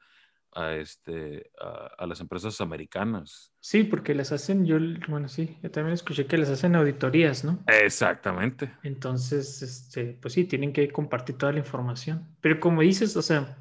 a, 0.55 0.75
este, 0.75 1.51
a, 1.99 2.07
las 2.07 2.21
empresas 2.21 2.61
americanas. 2.61 3.53
Sí, 3.61 3.85
porque 3.85 4.14
les 4.14 4.33
hacen, 4.33 4.64
yo, 4.64 4.79
bueno, 5.09 5.29
sí, 5.29 5.59
yo 5.62 5.71
también 5.71 5.95
escuché 5.95 6.27
que 6.27 6.38
les 6.38 6.49
hacen 6.49 6.77
auditorías, 6.77 7.45
¿no? 7.45 7.62
Exactamente. 7.67 8.73
Entonces, 8.83 9.62
este, 9.62 10.19
pues 10.21 10.35
sí, 10.35 10.45
tienen 10.45 10.73
que 10.73 10.88
compartir 10.90 11.37
toda 11.37 11.53
la 11.53 11.59
información. 11.59 12.37
Pero 12.40 12.61
como 12.61 12.83
dices, 12.83 13.17
o 13.17 13.23
sea, 13.23 13.59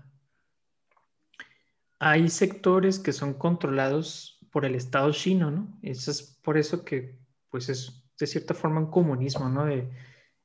hay 1.99 2.29
sectores 2.29 2.99
que 2.99 3.11
son 3.11 3.33
controlados 3.33 4.39
por 4.51 4.65
el 4.65 4.75
Estado 4.75 5.11
chino, 5.11 5.49
¿no? 5.49 5.79
Eso 5.81 6.11
es 6.11 6.39
por 6.43 6.57
eso 6.57 6.85
que, 6.85 7.17
pues 7.49 7.69
es 7.69 8.03
de 8.19 8.27
cierta 8.27 8.53
forma 8.53 8.79
un 8.79 8.91
comunismo, 8.91 9.49
¿no? 9.49 9.65
De, 9.65 9.89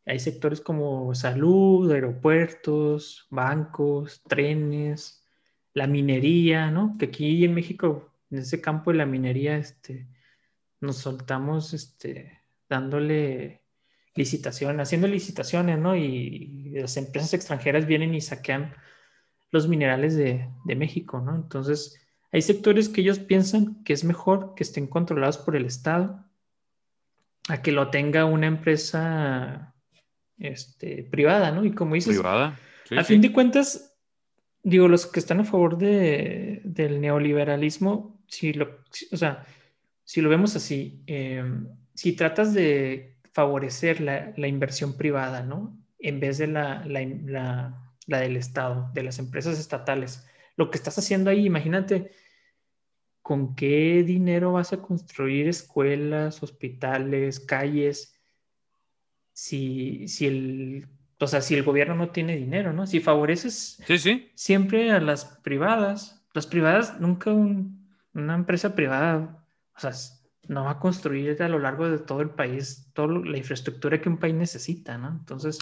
hay 0.08 0.18
sectores 0.18 0.60
como 0.60 1.14
salud, 1.14 1.92
aeropuertos, 1.92 3.26
bancos, 3.30 4.22
trenes, 4.26 5.22
la 5.74 5.86
minería, 5.86 6.70
¿no? 6.70 6.96
Que 6.98 7.06
aquí 7.06 7.44
en 7.44 7.54
México, 7.54 8.10
en 8.30 8.38
ese 8.38 8.60
campo 8.60 8.90
de 8.90 8.98
la 8.98 9.06
minería, 9.06 9.58
este, 9.58 10.08
nos 10.80 10.96
soltamos 10.96 11.74
este, 11.74 12.40
dándole 12.68 13.62
licitación, 14.14 14.80
haciendo 14.80 15.06
licitaciones, 15.08 15.78
¿no? 15.78 15.94
Y, 15.94 16.70
las 16.72 16.96
empresas 16.96 17.34
extranjeras 17.34 17.86
vienen 17.86 18.14
y 18.14 18.20
saquean 18.20 18.74
los 19.50 19.68
minerales 19.68 20.16
de, 20.16 20.48
México, 20.76 21.20
¿no? 21.20 21.34
Entonces, 21.34 22.00
hay 22.32 22.42
sectores 22.42 22.88
que 22.88 23.02
ellos 23.02 23.18
piensan 23.18 23.82
que 23.84 23.92
es 23.92 24.04
mejor 24.04 24.54
que 24.54 24.62
estén 24.62 24.86
controlados 24.86 25.38
por 25.38 25.56
el 25.56 25.64
Estado 25.64 26.24
a 27.48 27.62
que 27.62 27.72
lo 27.72 27.90
tenga 27.90 28.26
una 28.26 28.46
empresa 28.46 29.74
este, 30.38 31.04
privada, 31.04 31.50
¿no? 31.50 31.64
Y 31.64 31.72
como 31.72 31.94
dices, 31.94 32.16
privada. 32.16 32.58
a 32.96 33.04
fin 33.04 33.20
de 33.20 33.32
cuentas, 33.32 33.96
digo, 34.62 34.88
los 34.88 35.06
que 35.06 35.20
están 35.20 35.40
a 35.40 35.44
favor 35.44 35.78
de, 35.78 36.60
del 36.64 37.00
neoliberalismo, 37.00 38.22
si 38.26 38.52
lo, 38.52 38.80
o 39.12 39.16
sea, 39.16 39.44
si 40.04 40.20
lo 40.20 40.28
vemos 40.28 40.56
así, 40.56 41.02
em, 41.06 41.68
si 41.94 42.12
tratas 42.12 42.54
de 42.54 43.18
favorecer 43.32 44.00
la, 44.00 44.32
la, 44.36 44.48
inversión 44.48 44.96
privada, 44.96 45.42
¿no? 45.42 45.76
En 45.98 46.20
vez 46.20 46.38
de 46.38 46.46
la, 46.46 46.84
la, 46.86 47.76
la, 48.06 48.18
del 48.20 48.36
Estado, 48.36 48.90
de 48.94 49.02
las 49.02 49.18
empresas 49.18 49.58
estatales, 49.58 50.26
lo 50.56 50.70
que 50.70 50.78
estás 50.78 50.98
haciendo 50.98 51.30
ahí, 51.30 51.46
imagínate 51.46 52.10
con 53.22 53.54
qué 53.54 54.02
dinero 54.02 54.52
vas 54.52 54.72
a 54.72 54.80
construir 54.80 55.48
escuelas, 55.48 56.42
hospitales, 56.42 57.40
calles, 57.40 58.17
si, 59.38 60.08
si 60.08 60.26
el 60.26 60.88
o 61.20 61.26
sea, 61.28 61.40
si 61.40 61.54
el 61.54 61.62
gobierno 61.62 61.94
no 61.94 62.10
tiene 62.10 62.36
dinero, 62.36 62.72
¿no? 62.72 62.86
Si 62.86 63.00
favoreces 63.00 63.80
siempre 64.34 64.90
a 64.90 65.00
las 65.00 65.24
privadas, 65.42 66.24
las 66.32 66.46
privadas, 66.46 67.00
nunca 67.00 67.32
una 67.32 68.34
empresa 68.34 68.74
privada, 68.74 69.44
o 69.76 69.80
sea, 69.80 69.92
no 70.48 70.64
va 70.64 70.72
a 70.72 70.78
construir 70.78 71.40
a 71.42 71.48
lo 71.48 71.58
largo 71.58 71.88
de 71.88 71.98
todo 71.98 72.20
el 72.20 72.30
país 72.30 72.90
toda 72.94 73.18
la 73.18 73.36
infraestructura 73.36 74.00
que 74.00 74.08
un 74.08 74.18
país 74.18 74.34
necesita, 74.34 74.98
¿no? 74.98 75.08
Entonces... 75.08 75.58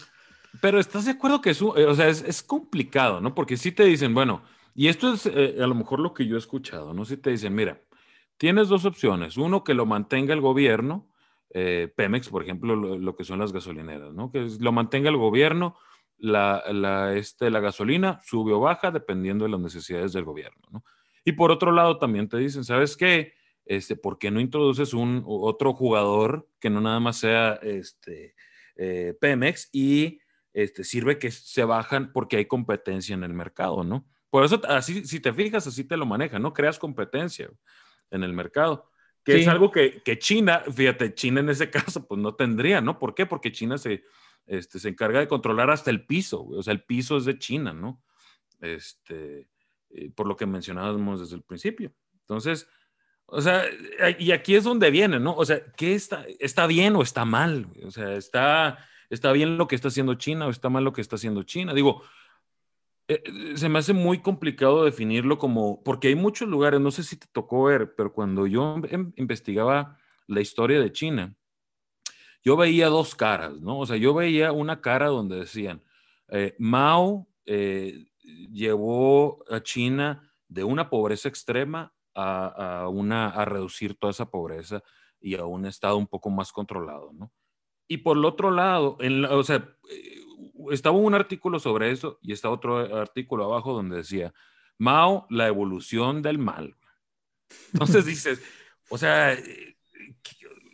Pero 0.61 0.79
estás 0.79 1.05
de 1.05 1.13
acuerdo 1.13 1.41
que 1.41 1.51
eso, 1.51 1.77
eh, 1.77 1.87
o 1.87 1.95
sea, 1.95 2.09
es, 2.09 2.43
complicado, 2.43 3.21
¿no? 3.21 3.35
Porque 3.35 3.57
si 3.57 3.73
te 3.73 3.85
dicen, 3.85 4.15
bueno, 4.15 4.43
y 4.75 4.89
esto 4.89 5.13
es 5.13 5.27
eh, 5.27 5.57
a 5.63 5.67
lo 5.67 5.75
mejor 5.75 6.01
lo 6.01 6.15
que 6.15 6.27
yo 6.27 6.37
he 6.37 6.39
escuchado, 6.39 6.95
¿no? 6.95 7.05
Si 7.05 7.17
te 7.17 7.31
dicen, 7.31 7.55
mira, 7.55 7.81
tienes 8.37 8.69
dos 8.69 8.85
opciones, 8.87 9.37
uno 9.37 9.65
que 9.65 9.75
lo 9.75 9.85
mantenga 9.85 10.35
el 10.35 10.41
gobierno, 10.41 11.07
eh, 11.59 11.91
Pemex, 11.97 12.29
por 12.29 12.43
ejemplo, 12.43 12.77
lo, 12.77 13.17
que 13.17 13.25
son 13.25 13.39
las 13.39 13.51
gasolineras, 13.51 14.13
¿no? 14.13 14.31
Que 14.31 14.47
lo 14.61 14.73
mantenga 14.73 15.09
el 15.09 15.17
gobierno, 15.17 15.75
la, 16.19 16.63
la, 16.71 17.15
este, 17.15 17.49
la 17.51 17.61
gasolina 17.61 18.21
sube 18.23 18.53
o 18.53 18.61
baja 18.61 18.91
dependiendo 18.91 19.47
de 19.47 19.53
las 19.53 19.61
necesidades 19.61 20.13
del 20.13 20.25
gobierno, 20.25 20.61
¿no? 20.71 20.85
Y 21.25 21.33
por 21.33 21.51
otro 21.51 21.73
lado, 21.73 21.99
también 21.99 22.29
te 22.29 22.37
dicen, 22.37 22.63
¿sabes 22.63 22.95
qué? 22.95 23.33
Este, 23.65 23.97
¿Por 23.97 24.19
qué 24.19 24.31
no 24.31 24.39
introduces 24.39 24.93
un 24.93 25.25
otro 25.27 25.73
jugador 25.73 26.47
que 26.61 26.69
no 26.69 26.83
nada 26.83 27.01
más 27.01 27.17
sea 27.17 27.55
este, 27.63 28.35
eh, 28.77 29.17
Pemex 29.19 29.71
y 29.73 30.21
este, 30.53 30.85
sirve 30.85 31.19
que 31.19 31.31
se 31.31 31.65
bajan 31.65 32.13
porque 32.13 32.37
hay 32.37 32.45
competencia 32.45 33.15
en 33.15 33.25
el 33.25 33.33
mercado, 33.33 33.83
¿no? 33.83 34.07
Por 34.29 34.45
eso, 34.45 34.61
así, 34.69 35.07
si 35.07 35.21
te 35.21 35.33
fijas, 35.33 35.67
así 35.67 35.85
te 35.85 35.97
lo 35.97 36.05
maneja, 36.05 36.39
¿no? 36.39 36.53
Creas 36.53 36.79
competencia 36.79 37.49
en 38.11 38.25
el 38.25 38.35
mercado. 38.35 38.91
Que 39.27 39.41
es 39.41 39.49
algo 39.49 39.73
que, 39.73 40.03
que, 40.03 40.19
China, 40.19 40.63
fíjate, 40.73 41.13
China 41.15 41.41
en 41.41 41.51
ese 41.51 41.69
caso, 41.71 42.07
pues 42.07 42.21
no 42.21 42.35
tendría, 42.35 42.81
¿no? 42.81 42.99
¿Por 42.99 43.15
qué? 43.15 43.27
Porque 43.27 43.51
China 43.51 43.77
se, 43.77 44.05
este, 44.47 44.79
se 44.79 44.89
encarga 44.89 45.19
de 45.19 45.29
controlar 45.29 45.69
hasta 45.71 45.91
el 45.91 46.07
piso, 46.07 46.45
o 46.47 46.63
sea, 46.63 46.73
el 46.73 46.85
piso 46.85 47.17
es 47.17 47.25
de 47.25 47.39
China, 47.39 47.73
¿no? 47.73 48.03
Este, 48.61 49.49
eh, 49.91 50.11
por 50.15 50.27
lo 50.27 50.37
que 50.37 50.47
mencionábamos 50.47 51.21
desde 51.21 51.37
el 51.37 51.43
principio. 51.43 51.93
Entonces, 52.21 52.69
o 53.27 53.43
sea, 53.43 53.65
y 54.19 54.31
aquí 54.31 54.55
es 54.55 54.63
donde 54.63 54.91
viene, 54.91 55.19
¿no? 55.19 55.35
O 55.35 55.45
sea, 55.45 55.61
¿qué 55.77 55.95
está, 55.95 56.25
está 56.39 56.69
bien 56.69 56.95
o 56.95 57.03
está 57.03 57.25
mal? 57.25 57.67
O 57.85 57.91
sea, 57.91 58.15
está, 58.15 58.79
está 59.11 59.33
bien 59.33 59.59
lo 59.59 59.67
que 59.67 59.75
está 59.75 59.89
haciendo 59.89 60.15
China 60.15 60.47
o 60.47 60.51
está 60.51 60.69
mal 60.69 60.85
lo 60.85 60.93
que 60.93 61.01
está 61.01 61.17
haciendo 61.17 61.43
China. 61.43 61.75
Digo, 61.75 62.05
eh, 63.09 63.23
eh, 63.25 63.57
se 63.57 63.69
me 63.69 63.79
hace 63.79 63.93
muy 63.93 64.21
complicado 64.21 64.85
definirlo 64.85 65.39
como, 65.39 65.83
porque 65.85 66.09
hay 66.09 66.17
muchos 66.17 66.49
lugares, 66.49 66.81
no 66.81 66.91
sé 66.91 67.05
si 67.05 67.17
te 67.17 67.27
tocó 67.31 67.65
ver, 67.65 67.95
pero 67.95 68.13
cuando 68.13 68.47
yo 68.47 68.77
em, 68.91 69.13
investigaba 69.17 69.97
la 70.27 70.41
historia 70.41 70.81
de 70.81 70.91
China, 70.91 71.37
yo 72.45 72.57
veía 72.57 72.89
dos 72.89 73.15
caras, 73.15 73.61
¿no? 73.61 73.79
O 73.79 73.87
sea, 73.87 73.97
yo 73.97 74.13
veía 74.15 74.53
una 74.53 74.81
cara 74.81 75.07
donde 75.07 75.37
decían, 75.37 75.83
eh, 76.29 76.55
Mao 76.59 77.29
llevó 78.51 79.45
a 79.49 79.63
China 79.63 80.33
de 80.49 80.65
una 80.65 80.91
pobreza 80.91 81.29
extrema 81.29 81.95
a, 82.15 82.89
una, 82.91 83.29
a 83.29 83.45
reducir 83.45 83.95
toda 83.95 84.11
esa 84.11 84.31
pobreza 84.31 84.83
y 85.21 85.37
a 85.37 85.45
un 85.45 85.67
estado 85.67 85.97
un 85.97 86.09
poco 86.09 86.31
más 86.31 86.51
controlado, 86.51 87.13
¿no? 87.13 87.33
Y 87.89 87.99
por 87.99 88.17
el 88.17 88.25
otro 88.25 88.51
lado, 88.51 88.97
en 89.01 89.25
o 89.25 89.45
sea, 89.45 89.77
estaba 90.71 90.97
un 90.97 91.15
artículo 91.15 91.59
sobre 91.59 91.91
eso 91.91 92.19
y 92.23 92.33
está 92.33 92.51
otro 92.51 92.79
artículo 92.97 93.45
abajo 93.45 93.73
donde 93.73 93.97
decía, 93.97 94.33
Mao, 94.79 95.27
la 95.31 95.47
evolución 95.47 96.23
del 96.23 96.39
mal. 96.39 96.77
Entonces 97.73 98.05
dices, 98.07 98.43
o 98.89 98.99
sea, 98.99 99.37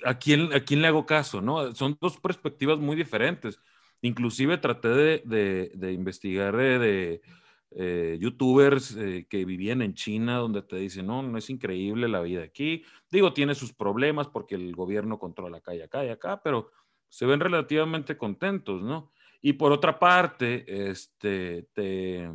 ¿a 0.05 0.19
quién, 0.19 0.53
¿a 0.53 0.61
quién 0.61 0.83
le 0.83 0.89
hago 0.89 1.07
caso? 1.07 1.41
¿no? 1.41 1.75
Son 1.75 1.97
dos 2.01 2.19
perspectivas 2.19 2.79
muy 2.79 2.97
diferentes. 2.97 3.61
Inclusive 4.01 4.59
traté 4.59 4.89
de, 4.89 5.71
de, 5.75 5.93
investigar 5.93 6.57
de, 6.57 7.23
eh, 7.71 8.19
youtubers 8.21 8.97
eh, 8.97 9.27
que 9.31 9.45
vivían 9.45 9.81
en 9.81 9.95
China 9.95 10.39
donde 10.39 10.63
te 10.63 10.77
dicen, 10.77 11.07
no, 11.07 11.23
no 11.23 11.39
es 11.39 11.49
increíble 11.51 12.09
la 12.09 12.21
vida 12.21 12.43
aquí. 12.43 12.85
Digo, 13.11 13.33
tiene 13.33 13.55
sus 13.55 13.73
problemas 13.73 14.29
porque 14.29 14.57
el 14.57 14.75
gobierno 14.75 15.19
controla 15.19 15.59
acá 15.59 15.75
y 15.75 15.81
acá 15.81 16.05
y 16.05 16.09
acá, 16.09 16.43
pero 16.43 16.71
se 17.09 17.27
ven 17.27 17.41
relativamente 17.41 18.17
contentos, 18.17 18.83
¿no? 18.83 19.13
Y 19.43 19.55
por 19.55 19.73
otra 19.73 19.99
parte, 19.99 20.91
este, 20.91 21.69
te, 21.75 22.31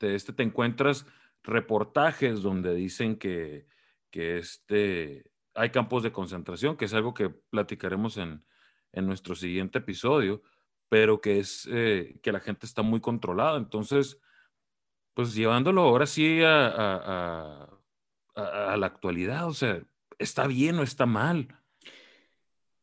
este, 0.00 0.32
te 0.32 0.42
encuentras 0.44 1.04
reportajes 1.42 2.40
donde 2.40 2.72
dicen 2.74 3.18
que, 3.18 3.66
que 4.10 4.38
este, 4.38 5.32
hay 5.54 5.70
campos 5.70 6.04
de 6.04 6.12
concentración, 6.12 6.76
que 6.76 6.84
es 6.84 6.94
algo 6.94 7.14
que 7.14 7.30
platicaremos 7.30 8.16
en, 8.16 8.44
en 8.92 9.06
nuestro 9.06 9.34
siguiente 9.34 9.78
episodio, 9.78 10.40
pero 10.88 11.20
que 11.20 11.40
es 11.40 11.68
eh, 11.70 12.20
que 12.22 12.32
la 12.32 12.40
gente 12.40 12.64
está 12.64 12.82
muy 12.82 13.00
controlada. 13.00 13.58
Entonces, 13.58 14.20
pues 15.14 15.34
llevándolo 15.34 15.82
ahora 15.82 16.06
sí 16.06 16.42
a, 16.42 16.68
a, 16.68 17.68
a, 18.36 18.72
a 18.72 18.76
la 18.76 18.86
actualidad, 18.86 19.48
o 19.48 19.52
sea, 19.54 19.82
¿está 20.18 20.46
bien 20.46 20.78
o 20.78 20.84
está 20.84 21.06
mal? 21.06 21.48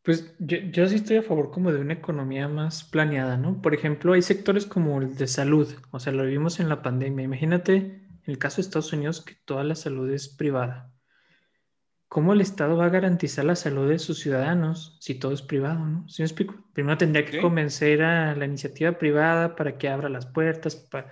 Pues 0.06 0.36
yo, 0.38 0.88
sí 0.88 0.96
estoy 0.96 1.18
a 1.18 1.24
favor 1.24 1.50
como 1.50 1.72
de 1.72 1.80
una 1.80 1.94
economía 1.94 2.48
más 2.48 2.84
planeada, 2.84 3.38
¿no? 3.38 3.60
Por 3.60 3.74
ejemplo, 3.74 4.14
hay 4.14 4.22
sectores 4.22 4.68
como 4.68 5.02
el 5.02 5.16
de 5.16 5.26
salud, 5.26 5.68
o 5.90 6.00
sea, 6.00 6.14
lo 6.14 6.24
vimos 6.26 6.60
en 6.60 6.70
la 6.70 6.84
pandemia. 6.84 7.26
Imagínate 7.26 7.76
en 7.78 8.24
el 8.28 8.38
caso 8.38 8.58
de 8.58 8.62
Estados 8.62 8.94
Unidos 8.94 9.22
que 9.22 9.34
toda 9.34 9.64
la 9.64 9.74
salud 9.74 10.08
es 10.12 10.28
privada. 10.30 10.94
¿Cómo 12.08 12.34
el 12.34 12.42
Estado 12.42 12.78
va 12.78 12.86
a 12.86 12.90
garantizar 12.90 13.46
la 13.46 13.56
salud 13.56 13.90
de 13.90 13.98
sus 13.98 14.20
ciudadanos 14.20 14.96
si 15.00 15.16
todo 15.16 15.34
es 15.34 15.42
privado, 15.42 15.84
¿no? 15.84 16.08
¿Sí 16.08 16.22
me 16.22 16.28
explico? 16.28 16.54
Primero 16.74 17.00
tendría 17.00 17.26
que 17.26 17.42
convencer 17.42 18.04
a 18.04 18.36
la 18.36 18.46
iniciativa 18.46 19.00
privada 19.00 19.56
para 19.56 19.80
que 19.80 19.90
abra 19.90 20.08
las 20.08 20.28
puertas. 20.28 20.76
Para... 20.76 21.08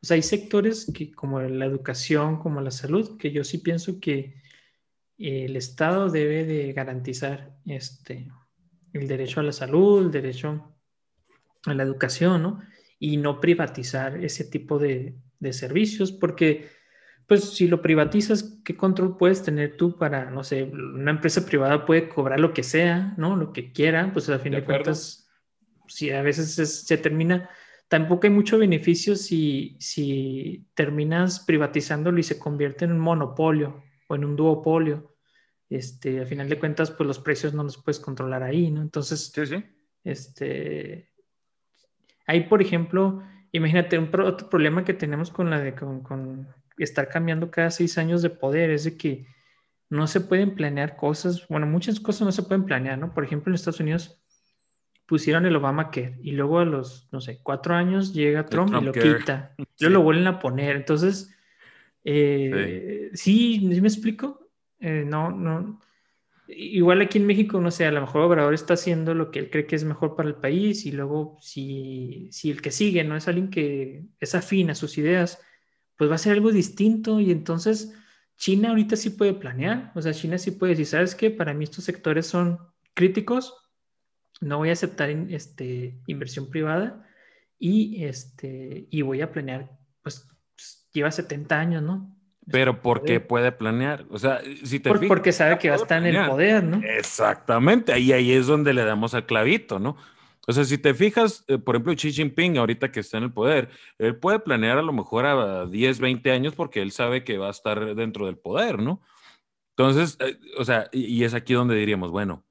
O 0.00 0.06
sea, 0.06 0.14
hay 0.14 0.22
sectores 0.22 0.88
que, 0.94 1.10
como 1.10 1.40
la 1.40 1.66
educación, 1.66 2.38
como 2.38 2.60
la 2.60 2.70
salud, 2.70 3.18
que 3.18 3.32
yo 3.32 3.42
sí 3.42 3.58
pienso 3.58 3.98
que 3.98 4.40
el 5.18 5.56
Estado 5.56 6.10
debe 6.10 6.44
de 6.44 6.72
garantizar 6.72 7.56
este, 7.64 8.28
el 8.92 9.08
derecho 9.08 9.40
a 9.40 9.42
la 9.42 9.52
salud, 9.52 10.04
el 10.04 10.10
derecho 10.10 10.74
a 11.64 11.74
la 11.74 11.82
educación, 11.82 12.42
¿no? 12.42 12.60
Y 12.98 13.16
no 13.16 13.40
privatizar 13.40 14.22
ese 14.22 14.44
tipo 14.44 14.78
de, 14.78 15.16
servicios, 15.52 16.10
porque, 16.10 16.68
pues, 17.28 17.50
si 17.50 17.68
lo 17.68 17.80
privatizas, 17.80 18.58
¿qué 18.64 18.76
control 18.76 19.16
puedes 19.16 19.44
tener 19.44 19.76
tú 19.76 19.96
para, 19.96 20.28
no 20.28 20.42
sé, 20.42 20.64
una 20.64 21.12
empresa 21.12 21.46
privada 21.46 21.86
puede 21.86 22.08
cobrar 22.08 22.40
lo 22.40 22.52
que 22.52 22.64
sea, 22.64 23.14
¿no? 23.16 23.36
Lo 23.36 23.52
que 23.52 23.70
quiera, 23.70 24.12
pues, 24.12 24.28
a 24.28 24.40
fin 24.40 24.52
de, 24.52 24.64
cuentas, 24.64 25.30
si 25.86 26.10
a 26.10 26.22
veces 26.22 26.84
se 26.84 26.98
termina, 26.98 27.48
tampoco 27.86 28.26
hay 28.26 28.32
mucho 28.32 28.58
beneficio 28.58 29.14
si, 29.14 29.76
si 29.78 30.66
terminas 30.74 31.38
privatizándolo 31.40 32.18
y 32.18 32.24
se 32.24 32.40
convierte 32.40 32.86
en 32.86 32.92
un 32.92 32.98
monopolio, 32.98 33.84
o 34.06 34.14
en 34.14 34.24
un 34.24 34.36
duopolio. 34.36 35.16
Este, 35.68 36.20
a 36.20 36.26
final 36.26 36.48
de 36.48 36.58
cuentas, 36.58 36.90
pues 36.90 37.06
los 37.06 37.18
precios 37.18 37.52
no 37.52 37.64
los 37.64 37.76
puedes 37.76 37.98
controlar 37.98 38.42
ahí, 38.42 38.70
¿no? 38.70 38.82
Entonces, 38.82 39.32
sí, 39.34 39.46
sí. 39.46 39.64
este, 40.04 41.10
ahí, 42.26 42.44
por 42.44 42.62
ejemplo, 42.62 43.22
imagínate, 43.52 43.98
un 43.98 44.08
otro 44.20 44.48
problema 44.48 44.84
que 44.84 44.94
tenemos 44.94 45.30
con 45.30 45.50
la 45.50 45.60
de, 45.60 45.74
con, 45.74 46.48
estar 46.78 47.08
cambiando 47.08 47.50
cada 47.50 47.70
seis 47.70 47.98
años 47.98 48.22
de 48.22 48.30
poder 48.30 48.70
es 48.70 48.84
de 48.84 48.96
que 48.96 49.26
no 49.88 50.06
se 50.06 50.20
pueden 50.20 50.54
planear 50.54 50.96
cosas, 50.96 51.46
bueno, 51.48 51.66
muchas 51.66 52.00
cosas 52.00 52.26
no 52.26 52.32
se 52.32 52.42
pueden 52.42 52.64
planear, 52.64 52.98
¿no? 52.98 53.14
Por 53.14 53.24
ejemplo, 53.24 53.50
en 53.50 53.54
Estados 53.54 53.80
Unidos 53.80 54.20
pusieron 55.06 55.46
el 55.46 55.56
Obamacare 55.56 56.18
y 56.20 56.32
luego 56.32 56.58
a 56.58 56.64
los, 56.64 57.08
no 57.12 57.20
sé, 57.20 57.40
cuatro 57.42 57.74
años 57.74 58.12
llega 58.12 58.46
Trump, 58.46 58.74
y 58.80 58.84
lo 58.84 58.92
quita. 58.92 59.54
Luego 59.78 59.94
lo 59.94 60.02
vuelven 60.02 60.26
a 60.26 60.38
poner. 60.40 60.76
Entonces, 60.76 61.35
eh, 62.06 63.10
sí. 63.14 63.58
¿sí? 63.58 63.80
me 63.80 63.88
explico? 63.88 64.50
Eh, 64.78 65.04
no, 65.06 65.30
no. 65.30 65.80
Igual 66.48 67.00
aquí 67.00 67.18
en 67.18 67.26
México, 67.26 67.60
no 67.60 67.70
sé, 67.72 67.86
a 67.86 67.90
lo 67.90 68.00
mejor 68.00 68.22
Obrador 68.22 68.54
está 68.54 68.74
haciendo 68.74 69.14
lo 69.14 69.32
que 69.32 69.40
él 69.40 69.50
cree 69.50 69.66
que 69.66 69.74
es 69.74 69.84
mejor 69.84 70.14
para 70.14 70.28
el 70.28 70.36
país 70.36 70.86
y 70.86 70.92
luego 70.92 71.38
si, 71.40 72.28
si 72.30 72.50
el 72.50 72.62
que 72.62 72.70
sigue 72.70 73.02
no 73.02 73.16
es 73.16 73.26
alguien 73.26 73.50
que 73.50 74.04
es 74.20 74.34
afín 74.36 74.70
a 74.70 74.76
sus 74.76 74.96
ideas, 74.96 75.40
pues 75.96 76.08
va 76.08 76.14
a 76.14 76.18
ser 76.18 76.34
algo 76.34 76.52
distinto 76.52 77.18
y 77.18 77.32
entonces 77.32 77.94
China 78.36 78.70
ahorita 78.70 78.96
sí 78.96 79.10
puede 79.10 79.32
planear, 79.34 79.92
o 79.94 80.02
sea, 80.02 80.12
China 80.12 80.38
sí 80.38 80.52
puede 80.52 80.72
decir, 80.72 80.86
¿sabes 80.86 81.14
qué? 81.14 81.30
Para 81.30 81.54
mí 81.54 81.64
estos 81.64 81.84
sectores 81.84 82.26
son 82.26 82.58
críticos, 82.94 83.54
no 84.40 84.58
voy 84.58 84.68
a 84.68 84.72
aceptar 84.72 85.10
este, 85.10 85.98
inversión 86.06 86.50
privada 86.50 87.08
y, 87.58 88.04
este, 88.04 88.86
y 88.90 89.02
voy 89.02 89.22
a 89.22 89.32
planear, 89.32 89.70
lleva 90.96 91.10
70 91.10 91.58
años, 91.58 91.82
¿no? 91.82 92.16
Pero 92.50 92.80
¿por 92.80 93.02
qué 93.02 93.18
puede 93.18 93.50
planear? 93.50 94.06
O 94.10 94.18
sea, 94.18 94.40
si 94.62 94.78
te 94.78 94.90
Porque 94.90 95.32
sabe 95.32 95.58
que 95.58 95.68
va 95.68 95.74
a 95.74 95.78
estar 95.78 96.04
en 96.04 96.14
el 96.14 96.26
poder, 96.26 96.62
¿no? 96.62 96.80
Exactamente, 96.82 97.92
ahí, 97.92 98.12
ahí 98.12 98.32
es 98.32 98.46
donde 98.46 98.72
le 98.72 98.84
damos 98.84 99.14
al 99.14 99.26
clavito, 99.26 99.78
¿no? 99.78 99.96
O 100.46 100.52
sea, 100.52 100.64
si 100.64 100.78
te 100.78 100.94
fijas, 100.94 101.44
eh, 101.48 101.58
por 101.58 101.74
ejemplo, 101.74 101.92
Xi 101.92 102.12
Jinping, 102.12 102.56
ahorita 102.56 102.92
que 102.92 103.00
está 103.00 103.18
en 103.18 103.24
el 103.24 103.32
poder, 103.32 103.68
él 103.98 104.14
puede 104.14 104.38
planear 104.38 104.78
a 104.78 104.82
lo 104.82 104.92
mejor 104.92 105.26
a 105.26 105.66
10, 105.66 105.98
20 105.98 106.30
años 106.30 106.54
porque 106.54 106.82
él 106.82 106.92
sabe 106.92 107.24
que 107.24 107.36
va 107.36 107.48
a 107.48 107.50
estar 107.50 107.96
dentro 107.96 108.26
del 108.26 108.38
poder, 108.38 108.78
¿no? 108.78 109.02
Entonces, 109.76 110.16
eh, 110.20 110.38
o 110.56 110.64
sea, 110.64 110.88
y, 110.92 111.24
es 111.24 111.34
aquí 111.34 111.52
donde 111.52 111.74
diríamos, 111.74 112.12
bueno, 112.12 112.44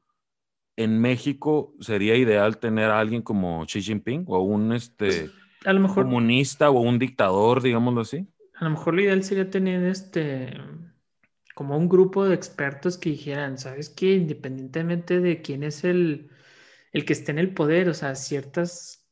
en 0.76 1.00
México 1.00 1.74
sería 1.80 2.18
ideal 2.18 2.58
tener 2.58 2.92
a 2.92 3.00
alguien 3.00 3.22
como 3.22 3.66
Xi 3.66 3.82
Jinping 3.82 4.26
o 4.28 4.40
un 4.40 4.74
este, 4.74 5.32
a 5.64 5.72
lo 5.72 5.80
mejor, 5.80 6.04
comunista 6.04 6.70
o 6.70 6.82
un 6.82 7.00
dictador, 7.00 7.62
digámoslo 7.62 8.02
así 8.02 8.28
a 8.58 8.64
lo 8.64 8.70
mejor 8.72 8.94
lo 8.94 9.02
ideal 9.02 9.24
sería 9.24 9.50
tener 9.50 9.84
este 9.84 10.54
como 11.56 11.78
un 11.78 11.88
grupo 11.90 12.26
de 12.26 12.36
expertos 12.36 12.98
que 12.98 13.12
dijeran, 13.12 13.58
¿sabes 13.58 13.90
qué? 13.90 14.14
Independientemente 14.16 15.22
de 15.22 15.42
quién 15.42 15.64
es 15.64 15.86
el, 15.86 16.30
el 16.92 17.06
que 17.06 17.14
esté 17.14 17.32
en 17.32 17.40
el 17.40 17.54
poder, 17.54 17.88
o 17.90 17.94
sea, 17.94 18.14
ciertas, 18.16 19.08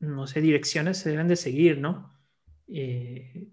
no 0.00 0.26
sé, 0.26 0.40
direcciones 0.40 0.98
se 0.98 1.10
deben 1.10 1.28
de 1.28 1.36
seguir, 1.36 1.78
¿no? 1.78 2.12
Eh, 2.66 3.48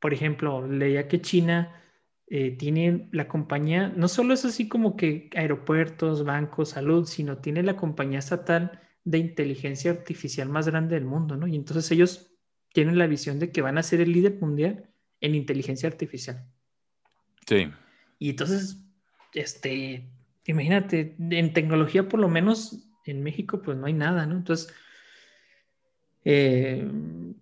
por 0.00 0.14
ejemplo, 0.14 0.66
leía 0.66 1.06
que 1.06 1.20
China 1.20 1.82
eh, 2.28 2.52
tiene 2.56 3.08
la 3.12 3.28
compañía, 3.28 3.88
no 3.94 4.08
solo 4.08 4.32
es 4.34 4.44
así 4.46 4.68
como 4.68 4.96
que 4.96 5.28
aeropuertos, 5.36 6.24
bancos, 6.24 6.70
salud, 6.70 7.04
sino 7.06 7.38
tiene 7.38 7.62
la 7.62 7.76
compañía 7.76 8.20
estatal 8.20 8.80
de 9.04 9.18
inteligencia 9.18 9.90
artificial 9.90 10.48
más 10.48 10.66
grande 10.66 10.94
del 10.94 11.04
mundo, 11.04 11.36
¿no? 11.36 11.46
Y 11.46 11.56
entonces 11.56 11.90
ellos 11.90 12.37
tienen 12.78 12.96
la 12.96 13.08
visión 13.08 13.40
de 13.40 13.50
que 13.50 13.60
van 13.60 13.76
a 13.76 13.82
ser 13.82 14.00
el 14.00 14.12
líder 14.12 14.38
mundial 14.40 14.84
en 15.20 15.34
inteligencia 15.34 15.88
artificial. 15.88 16.46
Sí. 17.44 17.68
Y 18.20 18.30
entonces, 18.30 18.78
este, 19.34 20.08
imagínate, 20.46 21.16
en 21.18 21.52
tecnología 21.52 22.08
por 22.08 22.20
lo 22.20 22.28
menos 22.28 22.88
en 23.04 23.24
México 23.24 23.62
pues 23.62 23.76
no 23.76 23.86
hay 23.86 23.94
nada, 23.94 24.26
¿no? 24.26 24.36
Entonces, 24.36 24.72
eh, 26.24 26.88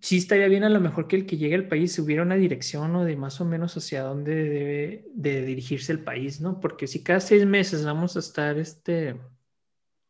sí 0.00 0.16
estaría 0.16 0.48
bien 0.48 0.64
a 0.64 0.70
lo 0.70 0.80
mejor 0.80 1.06
que 1.06 1.16
el 1.16 1.26
que 1.26 1.36
llegue 1.36 1.56
al 1.56 1.68
país 1.68 1.98
hubiera 1.98 2.22
una 2.22 2.36
dirección 2.36 2.96
o 2.96 3.04
de 3.04 3.16
más 3.16 3.38
o 3.42 3.44
menos 3.44 3.76
hacia 3.76 4.04
dónde 4.04 4.34
debe 4.34 5.04
de 5.12 5.44
dirigirse 5.44 5.92
el 5.92 6.00
país, 6.00 6.40
¿no? 6.40 6.60
Porque 6.60 6.86
si 6.86 7.02
cada 7.02 7.20
seis 7.20 7.44
meses 7.44 7.84
vamos 7.84 8.16
a 8.16 8.20
estar 8.20 8.56
este, 8.56 9.16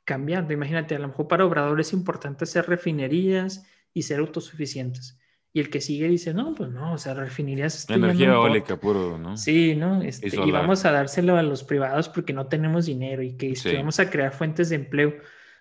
cambiando, 0.05 0.53
imagínate, 0.53 0.95
a 0.95 1.01
lo 1.01 1.09
mejor 1.09 1.27
para 1.27 1.45
Obrador 1.45 1.81
es 1.81 1.93
importante 1.93 2.45
hacer 2.45 2.69
refinerías 2.69 3.67
y 3.97 4.03
ser 4.03 4.21
autosuficientes. 4.21 5.19
Y 5.55 5.61
el 5.61 5.71
que 5.71 5.81
sigue 5.81 6.07
dice, 6.07 6.35
no, 6.35 6.55
pues 6.55 6.69
no, 6.69 6.93
o 6.93 6.99
sea, 6.99 7.15
refinerías... 7.15 7.89
Energía 7.89 8.35
eólica 8.35 8.79
puro, 8.79 9.17
¿no? 9.17 9.39
Sí, 9.39 9.75
¿no? 9.75 10.03
Este, 10.03 10.27
y, 10.27 10.51
vamos 10.51 10.85
a 10.85 10.93
dárselo 10.93 11.39
a 11.39 11.43
los 11.43 11.65
privados 11.65 12.11
porque 12.11 12.35
no 12.35 12.47
tenemos 12.47 12.85
dinero 12.85 13.23
y 13.23 13.39
que, 13.39 13.55
vamos 13.75 13.99
a 13.99 14.11
crear 14.11 14.35
fuentes 14.35 14.69
de 14.69 14.77
empleo. 14.77 15.17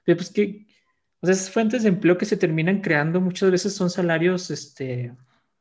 Pues 0.05 0.31
que 0.31 0.67
o 1.21 1.25
sea, 1.25 1.33
esas 1.33 1.49
fuentes 1.49 1.83
de 1.83 1.89
empleo 1.89 2.17
que 2.17 2.25
se 2.25 2.35
terminan 2.35 2.81
creando 2.81 3.21
muchas 3.21 3.49
veces 3.51 3.73
son 3.73 3.89
salarios, 3.89 4.51
este, 4.51 5.13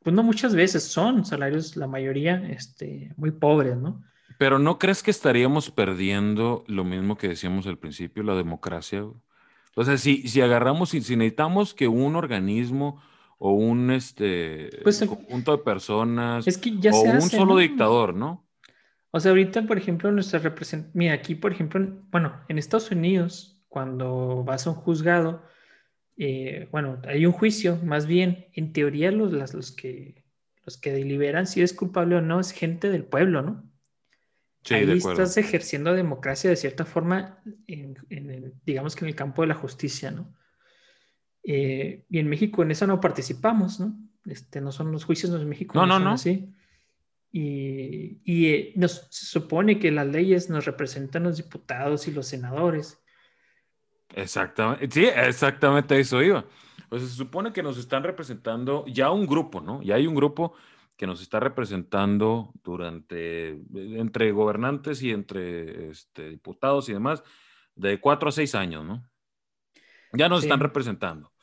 pues 0.03 0.13
no 0.13 0.21
muchas 0.21 0.53
veces, 0.53 0.83
son 0.83 1.23
salarios, 1.23 1.77
la 1.77 1.87
mayoría, 1.87 2.45
este, 2.49 3.13
muy 3.15 3.31
pobres, 3.31 3.77
¿no? 3.77 4.03
Pero 4.37 4.59
¿no 4.59 4.79
crees 4.79 5.01
que 5.01 5.11
estaríamos 5.11 5.71
perdiendo 5.71 6.65
lo 6.67 6.83
mismo 6.83 7.17
que 7.17 7.29
decíamos 7.29 7.67
al 7.67 7.77
principio, 7.77 8.21
la 8.21 8.35
democracia? 8.35 9.05
O 9.05 9.15
sea, 9.83 9.97
si, 9.97 10.27
si 10.27 10.41
agarramos, 10.41 10.89
si, 10.89 11.01
si 11.01 11.15
necesitamos 11.17 11.73
que 11.73 11.87
un 11.87 12.15
organismo 12.15 13.01
o 13.37 13.51
un 13.51 13.91
este, 13.91 14.69
pues, 14.83 14.99
conjunto 14.99 15.57
de 15.57 15.63
personas 15.63 16.47
es 16.47 16.57
que 16.57 16.77
ya 16.79 16.91
o 16.91 17.01
un 17.01 17.21
solo 17.21 17.57
dictador, 17.57 18.15
¿no? 18.15 18.47
O 19.11 19.19
sea, 19.19 19.31
ahorita, 19.31 19.63
por 19.63 19.77
ejemplo, 19.77 20.11
nuestra 20.11 20.39
representación, 20.39 20.91
mira, 20.93 21.13
aquí, 21.13 21.35
por 21.35 21.51
ejemplo, 21.51 21.85
bueno, 22.11 22.41
en 22.49 22.57
Estados 22.57 22.91
Unidos, 22.91 23.63
cuando 23.69 24.43
vas 24.43 24.67
a 24.67 24.71
un 24.71 24.75
juzgado, 24.75 25.43
eh, 26.17 26.67
bueno, 26.71 27.01
hay 27.07 27.25
un 27.25 27.31
juicio, 27.31 27.77
más 27.83 28.07
bien, 28.07 28.47
en 28.53 28.73
teoría 28.73 29.11
los, 29.11 29.31
los, 29.31 29.71
que, 29.71 30.25
los 30.65 30.77
que 30.77 30.91
deliberan 30.91 31.47
si 31.47 31.61
es 31.61 31.73
culpable 31.73 32.15
o 32.15 32.21
no 32.21 32.39
es 32.39 32.51
gente 32.51 32.89
del 32.89 33.05
pueblo, 33.05 33.41
¿no? 33.41 33.63
Sí, 34.65 34.73
Ahí 34.73 34.97
estás 34.97 35.37
ejerciendo 35.37 35.93
democracia 35.93 36.49
de 36.49 36.55
cierta 36.55 36.85
forma, 36.85 37.39
en, 37.67 37.95
digamos 38.65 38.95
que 38.95 39.05
en 39.05 39.09
el 39.09 39.15
campo 39.15 39.43
de 39.43 39.49
la 39.49 39.53
justicia, 39.53 40.09
¿no? 40.09 40.35
Eh, 41.43 42.03
y 42.09 42.17
en 42.17 42.27
México 42.27 42.63
en 42.63 42.71
eso 42.71 42.87
no 42.87 42.99
participamos, 42.99 43.79
¿no? 43.79 43.95
Este, 44.25 44.61
no 44.61 44.71
son 44.71 44.91
los 44.91 45.05
juicios 45.05 45.31
en 45.39 45.47
México. 45.47 45.75
No, 45.75 45.85
no, 45.85 45.99
no. 45.99 46.13
Así. 46.13 46.51
Y, 47.31 48.21
y 48.23 48.47
eh, 48.47 48.73
nos, 48.75 49.07
se 49.11 49.27
supone 49.27 49.77
que 49.77 49.91
las 49.91 50.07
leyes 50.07 50.49
nos 50.49 50.65
representan 50.65 51.23
los 51.23 51.37
diputados 51.37 52.07
y 52.07 52.11
los 52.11 52.25
senadores. 52.25 52.99
Exactamente, 54.15 54.89
sí, 54.89 55.05
exactamente 55.05 55.99
eso 55.99 56.23
iba. 56.23 56.43
Pues 56.89 57.03
se 57.03 57.09
supone 57.09 57.53
que 57.53 57.61
nos 57.61 57.77
están 57.77 58.01
representando 58.01 58.83
ya 58.87 59.11
un 59.11 59.27
grupo, 59.27 59.61
¿no? 59.61 59.83
Ya 59.83 59.93
hay 59.93 60.07
un 60.07 60.15
grupo 60.15 60.55
que 60.97 61.07
nos 61.07 61.21
está 61.21 61.39
representando 61.39 62.53
durante, 62.63 63.59
entre 63.73 64.31
gobernantes 64.31 65.01
y 65.01 65.11
entre 65.11 65.89
este, 65.89 66.29
diputados 66.29 66.87
y 66.89 66.93
demás, 66.93 67.23
de 67.75 67.99
cuatro 67.99 68.29
a 68.29 68.31
seis 68.31 68.55
años, 68.55 68.85
¿no? 68.85 69.07
Ya 70.13 70.29
nos 70.29 70.43
están 70.43 70.61
representando. 70.61 71.33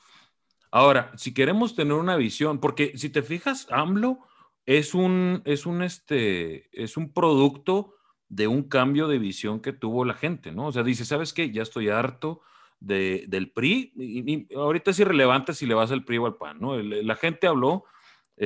Ahora, 0.71 1.13
si 1.17 1.35
queremos 1.35 1.75
tener 1.75 1.93
una 1.93 2.17
visión, 2.17 2.59
porque 2.59 2.97
si 2.97 3.11
te 3.11 3.23
fijas, 3.23 3.67
AMLO 3.71 4.21
es 4.65 4.95
un, 4.95 5.43
es 5.45 5.67
un, 5.67 5.83
este, 5.83 6.71
es 6.73 6.97
un 6.97 7.13
producto 7.13 7.97
de 8.29 8.47
un 8.47 8.63
cambio 8.63 9.09
de 9.09 9.19
visión 9.19 9.61
que 9.61 9.75
tuvo 9.75 10.07
la 10.07 10.15
gente, 10.15 10.53
¿no? 10.53 10.69
O 10.69 10.73
sea, 10.73 10.83
dice, 10.83 11.05
¿sabes 11.05 11.35
qué? 11.35 11.51
Ya 11.51 11.61
estoy 11.61 11.91
harto 11.91 12.41
del 12.81 13.53
PRI, 13.55 13.93
y, 13.97 14.55
ahorita 14.57 14.91
es 14.91 14.99
irrelevante 14.99 15.53
si 15.53 15.67
le 15.67 15.75
vas 15.75 15.93
al 15.93 16.05
PRI 16.05 16.19
o 16.19 16.27
al 16.27 16.37
PAN, 16.37 16.59
¿no? 16.59 16.77
la 16.77 17.15
gente 17.15 17.47
habló, 17.47 17.85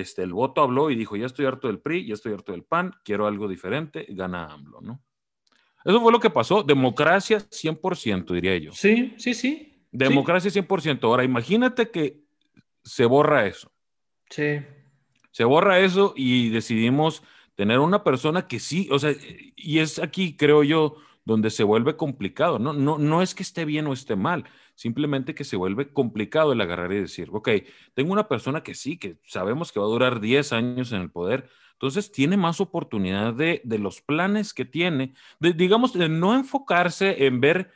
este, 0.01 0.23
el 0.23 0.33
voto 0.33 0.63
habló 0.63 0.91
y 0.91 0.97
dijo, 0.97 1.17
ya 1.17 1.27
estoy 1.27 1.47
harto 1.47 1.69
del 1.69 1.81
PRI, 1.81 2.07
ya 2.07 2.15
estoy 2.15 2.33
harto 2.33 2.53
del 2.53 2.65
PAN, 2.65 2.93
quiero 3.05 3.27
algo 3.27 3.49
diferente, 3.49 4.07
gana 4.11 4.47
AMLO, 4.47 4.81
¿no? 4.81 5.03
Eso 5.85 6.01
fue 6.01 6.11
lo 6.11 6.19
que 6.19 6.31
pasó, 6.31 6.63
democracia 6.63 7.39
100%, 7.39 8.35
diría 8.35 8.59
yo. 8.59 8.73
Sí, 8.73 9.15
sí, 9.19 9.35
sí. 9.35 9.73
Democracia 9.93 10.51
100%. 10.51 11.05
Ahora, 11.05 11.23
imagínate 11.23 11.91
que 11.91 12.25
se 12.83 13.05
borra 13.05 13.47
eso. 13.47 13.71
Sí. 14.29 14.61
Se 15.31 15.45
borra 15.45 15.79
eso 15.79 16.13
y 16.17 16.49
decidimos 16.51 17.23
tener 17.55 17.79
una 17.79 18.03
persona 18.03 18.49
que 18.49 18.59
sí, 18.59 18.89
o 18.91 18.99
sea, 18.99 19.15
y 19.55 19.79
es 19.79 19.99
aquí, 19.99 20.37
creo 20.37 20.63
yo, 20.63 20.97
donde 21.25 21.51
se 21.51 21.65
vuelve 21.65 21.97
complicado. 21.97 22.59
No, 22.59 22.73
no, 22.73 22.99
no 22.99 23.23
es 23.23 23.35
que 23.35 23.43
esté 23.43 23.65
bien 23.65 23.87
o 23.87 23.93
esté 23.93 24.17
mal, 24.17 24.45
simplemente 24.77 25.35
que 25.35 25.43
se 25.43 25.57
vuelve 25.57 25.93
complicado 25.93 26.53
el 26.53 26.61
agarrar 26.61 26.93
y 26.93 27.01
decir, 27.01 27.29
ok, 27.33 27.49
tengo 27.95 28.13
una 28.13 28.29
persona 28.29 28.63
que 28.63 28.75
sí, 28.75 28.99
que 28.99 29.17
sabemos 29.25 29.73
que 29.73 29.81
va 29.81 29.87
a 29.87 29.89
durar 29.89 30.21
10 30.21 30.53
años 30.53 30.93
en 30.93 31.01
el 31.01 31.11
poder, 31.11 31.49
entonces 31.73 32.13
tiene 32.13 32.37
más 32.37 32.61
oportunidad 32.61 33.35
de, 33.35 33.61
los 33.65 34.01
planes 34.01 34.55
que 34.55 34.65
tiene, 34.65 35.15
de, 35.41 35.53
digamos, 35.53 35.93
de 35.93 36.09
no 36.09 36.35
enfocarse 36.35 37.27
en 37.27 37.41
ver 37.41 37.73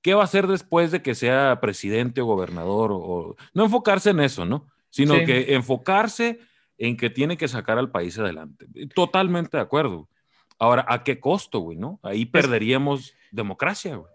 qué 0.00 0.14
va 0.14 0.22
a 0.22 0.24
hacer 0.24 0.46
después 0.46 0.90
de 0.90 1.02
que 1.02 1.14
sea 1.14 1.60
presidente 1.60 2.20
o 2.20 2.26
gobernador, 2.26 2.90
o, 2.92 3.36
no 3.52 3.64
enfocarse 3.64 4.10
en 4.10 4.20
eso, 4.20 4.44
¿no? 4.44 4.66
Sino 4.90 5.14
que 5.24 5.54
enfocarse 5.54 6.40
en 6.78 6.96
que 6.96 7.10
tiene 7.10 7.36
que 7.36 7.48
sacar 7.48 7.78
al 7.78 7.90
país 7.90 8.16
adelante. 8.18 8.66
Totalmente 8.94 9.56
de 9.56 9.62
acuerdo. 9.62 10.08
Ahora, 10.58 10.84
¿a 10.88 11.02
qué 11.02 11.18
costo, 11.18 11.58
güey, 11.58 11.76
no? 11.76 11.98
Ahí 12.02 12.26
perderíamos 12.26 13.12
democracia, 13.32 13.96
güey. 13.96 14.13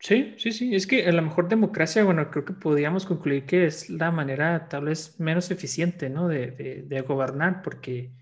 Sí, 0.00 0.34
sí, 0.38 0.52
sí. 0.52 0.74
Es 0.74 0.86
que 0.86 1.06
a 1.06 1.12
lo 1.12 1.22
mejor 1.22 1.48
democracia, 1.48 2.04
bueno, 2.04 2.30
creo 2.30 2.44
que 2.44 2.52
podríamos 2.52 3.04
concluir 3.04 3.46
que 3.46 3.66
es 3.66 3.90
la 3.90 4.10
manera 4.10 4.68
tal 4.68 4.84
vez 4.84 5.18
menos 5.18 5.50
eficiente, 5.50 6.08
¿no? 6.08 6.28
De, 6.28 6.84
de, 6.86 7.00
gobernar, 7.00 7.62
porque 7.62 8.12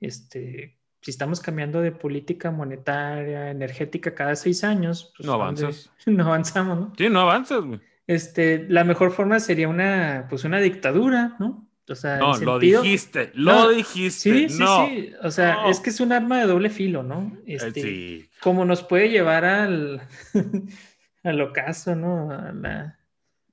este, 0.00 0.80
si 1.00 1.10
estamos 1.10 1.40
cambiando 1.40 1.80
de 1.80 1.92
política 1.92 2.50
monetaria, 2.50 3.50
energética 3.50 4.14
cada 4.14 4.34
seis 4.34 4.64
años, 4.64 5.12
pues 5.16 5.26
no 5.26 5.34
avanzas. 5.34 5.92
no 6.06 6.24
avanzamos, 6.26 6.78
¿no? 6.78 6.92
Sí, 6.98 7.08
no 7.08 7.20
avanzas, 7.20 7.62
güey. 7.62 7.80
Este, 8.06 8.66
la 8.68 8.84
mejor 8.84 9.12
forma 9.12 9.40
sería 9.40 9.68
una, 9.68 10.26
pues 10.28 10.44
una 10.44 10.60
dictadura, 10.60 11.36
¿no? 11.38 11.70
no, 12.18 12.38
lo 12.38 12.58
dijiste, 12.58 13.30
lo 13.34 13.68
dijiste. 13.68 14.48
Sí, 14.48 14.48
sí, 14.48 14.64
sí. 14.64 15.12
O 15.22 15.30
sea, 15.30 15.68
es 15.68 15.80
que 15.80 15.90
es 15.90 16.00
un 16.00 16.12
arma 16.12 16.40
de 16.40 16.46
doble 16.46 16.70
filo, 16.70 17.02
¿no? 17.02 17.36
Eh, 17.46 17.56
este, 17.56 17.82
sí. 17.82 18.30
Como 18.40 18.64
nos 18.64 18.82
puede 18.82 19.10
llevar 19.10 19.44
al, 19.44 20.00
al 21.24 21.40
ocaso, 21.40 21.96
¿no? 21.96 22.30
A 22.30 22.52
la, 22.52 22.98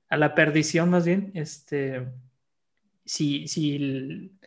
a 0.08 0.16
la, 0.16 0.34
perdición, 0.34 0.90
más 0.90 1.04
bien. 1.04 1.32
Este, 1.34 2.06
si, 3.04 3.48
si, 3.48 4.38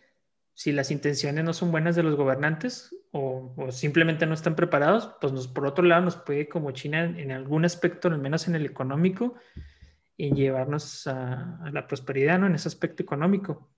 si 0.53 0.71
las 0.71 0.91
intenciones 0.91 1.43
no 1.43 1.53
son 1.53 1.71
buenas 1.71 1.95
de 1.95 2.03
los 2.03 2.15
gobernantes 2.15 2.95
o, 3.11 3.53
simplemente 3.71 4.25
no 4.25 4.33
están 4.33 4.55
preparados, 4.55 5.15
pues 5.19 5.33
nos, 5.33 5.47
por 5.47 5.65
otro 5.65 5.83
lado 5.83 6.03
nos 6.03 6.15
puede, 6.15 6.47
como 6.47 6.71
China, 6.71 7.03
en 7.03 7.31
algún 7.31 7.65
aspecto, 7.65 8.07
al 8.07 8.19
menos 8.19 8.47
en 8.47 8.55
el 8.55 8.65
económico, 8.65 9.35
en 10.17 10.35
llevarnos 10.35 11.07
a, 11.07 11.57
a, 11.65 11.71
la 11.71 11.87
prosperidad, 11.87 12.39
¿no? 12.39 12.47
En 12.47 12.55
ese 12.55 12.69
aspecto 12.69 13.03
económico. 13.03 13.69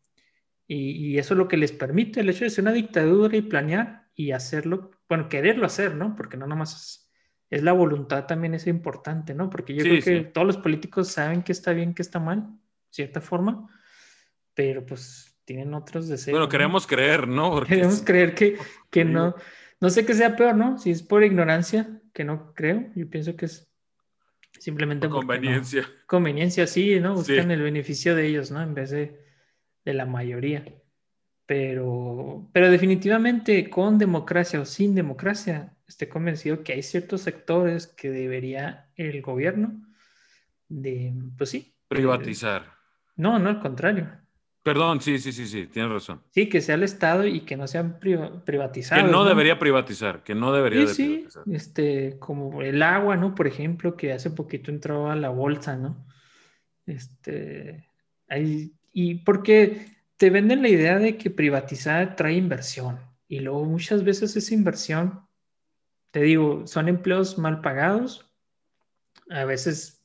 Y, 0.67 1.17
eso 1.17 1.33
es 1.33 1.37
lo 1.37 1.47
que 1.47 1.57
les 1.57 1.71
permite 1.71 2.19
el 2.19 2.29
hecho 2.29 2.43
de 2.43 2.49
ser 2.49 2.63
una 2.63 2.73
dictadura 2.73 3.35
y 3.37 3.41
planear 3.41 4.09
y 4.13 4.31
hacerlo, 4.31 4.91
bueno, 5.07 5.29
quererlo 5.29 5.65
hacer, 5.65 5.95
¿no? 5.95 6.15
Porque 6.15 6.35
no 6.35 6.45
nomás 6.45 7.06
es, 7.49 7.63
la 7.63 7.73
voluntad 7.73 8.25
también 8.25 8.53
es 8.53 8.67
importante, 8.67 9.33
¿no? 9.33 9.49
Porque 9.49 9.73
yo 9.73 9.83
creo 9.83 10.01
que 10.01 10.21
todos 10.21 10.47
los 10.47 10.57
políticos 10.57 11.09
saben 11.09 11.43
que 11.43 11.51
está 11.51 11.73
bien, 11.73 11.93
que 11.93 12.01
está 12.01 12.19
mal, 12.19 12.41
de 12.41 12.91
cierta 12.91 13.21
forma, 13.21 13.69
pero 14.53 14.85
pues 14.85 15.37
tienen 15.45 15.73
otros 15.73 16.07
deseos. 16.07 16.33
Bueno, 16.37 16.49
queremos 16.49 16.87
creer, 16.87 17.27
¿no? 17.27 17.61
Queremos 17.67 18.01
creer 18.01 18.35
que, 18.35 18.57
que 18.89 19.05
no, 19.05 19.35
no 19.79 19.89
sé 19.89 20.05
qué 20.05 20.13
sea 20.13 20.35
peor, 20.35 20.55
¿no? 20.55 20.77
Si 20.77 20.91
es 20.91 21.03
por 21.03 21.23
ignorancia, 21.23 22.01
que 22.13 22.23
no 22.23 22.53
creo, 22.53 22.89
yo 22.95 23.09
pienso 23.09 23.35
que 23.35 23.45
es 23.45 23.71
simplemente 24.59 25.07
por 25.07 25.19
conveniencia. 25.19 25.87
conveniencia, 26.05 26.67
sí, 26.67 26.99
¿no? 26.99 27.13
Buscan 27.13 27.51
el 27.51 27.61
beneficio 27.61 28.15
de 28.15 28.27
ellos, 28.27 28.51
¿no? 28.51 28.61
En 28.61 28.73
vez 28.73 28.89
de 28.89 29.27
de 29.87 29.93
la 29.93 30.05
mayoría. 30.05 30.65
Pero, 31.45 32.49
pero 32.51 32.69
definitivamente 32.69 33.69
con 33.69 33.97
democracia 33.97 34.59
o 34.59 34.65
sin 34.65 34.93
democracia, 34.93 35.76
estoy 35.87 36.07
convencido 36.07 36.63
que 36.63 36.73
hay 36.73 36.83
ciertos 36.83 37.21
sectores 37.21 37.87
que 37.87 38.09
debería 38.09 38.89
el 38.95 39.21
gobierno 39.21 39.81
de, 40.67 41.13
pues 41.37 41.51
sí. 41.51 41.73
Privatizar. 41.87 42.65
no, 43.15 43.39
no, 43.39 43.49
al 43.49 43.61
contrario. 43.61 44.09
Perdón, 44.63 44.99
sí, 44.99 45.17
sí, 45.17 45.31
sí, 45.31 45.47
sí, 45.47 45.67
tienes 45.67 45.89
razón. 45.89 46.21
Sí, 46.31 46.49
que 46.49 46.59
sea 46.59 46.75
el 46.75 46.83
Estado 46.83 47.25
y 47.25 47.41
que 47.45 47.55
no 47.55 47.67
sean 47.67 47.99
privatizados. 47.99 49.05
Que 49.05 49.09
no, 49.09 49.23
debería 49.23 49.57
privatizar, 49.57 50.23
que 50.23 50.35
no 50.35 50.51
debería 50.51 50.85
sí, 50.87 51.25
sí, 51.29 51.39
Este, 51.53 52.19
como 52.19 52.61
el 52.61 52.83
agua, 52.83 53.15
¿no? 53.15 53.33
Por 53.33 53.47
ejemplo, 53.47 53.95
que 53.95 54.11
hace 54.11 54.29
poquito 54.29 54.69
entró 54.69 55.09
a 55.09 55.15
la 55.15 55.29
bolsa, 55.29 55.77
¿no? 55.77 56.05
Este, 56.85 57.87
hay 58.27 58.73
y 58.91 59.15
porque 59.15 59.95
te 60.17 60.31
venden 60.31 60.63
la 60.63 60.69
idea 60.69 60.97
de 60.97 61.17
que 61.17 61.29
privatizar 61.29 62.15
trae 62.15 62.33
inversión 62.33 62.99
y 63.27 63.41
luego 63.41 63.63
muchas 63.63 64.03
veces 64.03 64.35
esa 64.35 64.53
inversión, 64.55 65.26
te 66.17 66.23
digo, 66.23 66.65
son 66.65 66.87
empleos 66.87 67.37
mal 67.37 67.61
pagados, 67.61 68.25
a 69.29 69.45
veces 69.45 70.03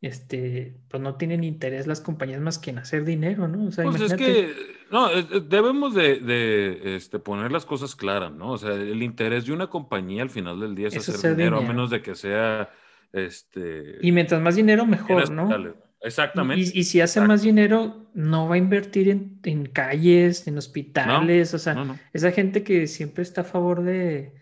este, 0.00 0.76
pues 0.88 1.02
no 1.02 1.16
tienen 1.16 1.42
interés 1.42 1.88
las 1.88 2.00
compañías 2.00 2.40
más 2.40 2.60
que 2.60 2.70
en 2.70 2.78
hacer 2.78 3.04
dinero, 3.04 3.48
¿no? 3.48 3.66
O 3.66 3.72
sea, 3.72 3.82
pues 3.82 4.00
es 4.00 4.14
que, 4.14 4.54
no, 4.92 5.08
debemos 5.40 5.96
de, 5.96 6.94
este, 6.94 7.18
poner 7.18 7.50
las 7.50 7.66
cosas 7.66 7.96
claras, 7.96 8.30
¿no? 8.30 8.52
O 8.52 8.58
sea, 8.58 8.72
el 8.72 9.02
interés 9.02 9.46
de 9.46 9.52
una 9.52 9.66
compañía 9.66 10.22
al 10.22 10.30
final 10.30 10.60
del 10.60 10.76
día 10.76 10.86
es, 10.86 11.08
hacer, 11.08 11.34
dinero, 11.34 11.58
a 11.58 11.62
menos 11.62 11.90
de 11.90 12.02
que 12.02 12.14
sea, 12.14 12.70
este... 13.12 13.98
Y 14.00 14.12
mientras 14.12 14.40
más 14.40 14.54
dinero, 14.54 14.86
mejor, 14.86 15.28
¿no? 15.32 15.74
Exactamente. 16.02 16.70
Y, 16.72 16.84
si 16.84 17.00
hace 17.00 17.20
más 17.20 17.42
dinero, 17.42 18.08
no 18.14 18.48
va 18.48 18.54
a 18.54 18.58
invertir 18.58 19.08
en, 19.42 19.66
calles, 19.66 20.46
en 20.46 20.56
hospitales, 20.56 21.52
o 21.52 21.58
sea, 21.58 21.98
esa 22.12 22.30
gente 22.30 22.62
que 22.62 22.86
siempre 22.86 23.24
está 23.24 23.40
a 23.40 23.44
favor 23.44 23.82
de, 23.82 24.37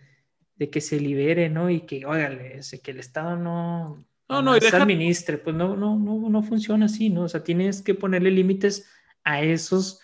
de 0.57 0.69
que 0.69 0.81
se 0.81 0.99
libere, 0.99 1.49
¿no? 1.49 1.69
Y 1.69 1.81
que, 1.81 2.05
óigale, 2.05 2.59
que 2.83 2.91
el 2.91 2.99
Estado 2.99 3.35
no 3.37 4.07
no, 4.29 4.41
no, 4.41 4.57
y 4.57 4.59
deja... 4.59 4.81
administre, 4.81 5.37
pues 5.37 5.55
no, 5.55 5.75
no, 5.75 5.97
no, 5.97 6.29
no 6.29 6.43
funciona 6.43 6.85
así, 6.85 7.09
¿no? 7.09 7.23
O 7.23 7.29
sea, 7.29 7.43
tienes 7.43 7.81
que 7.81 7.95
ponerle 7.95 8.31
límites 8.31 8.91
a 9.23 9.41
esos 9.41 10.01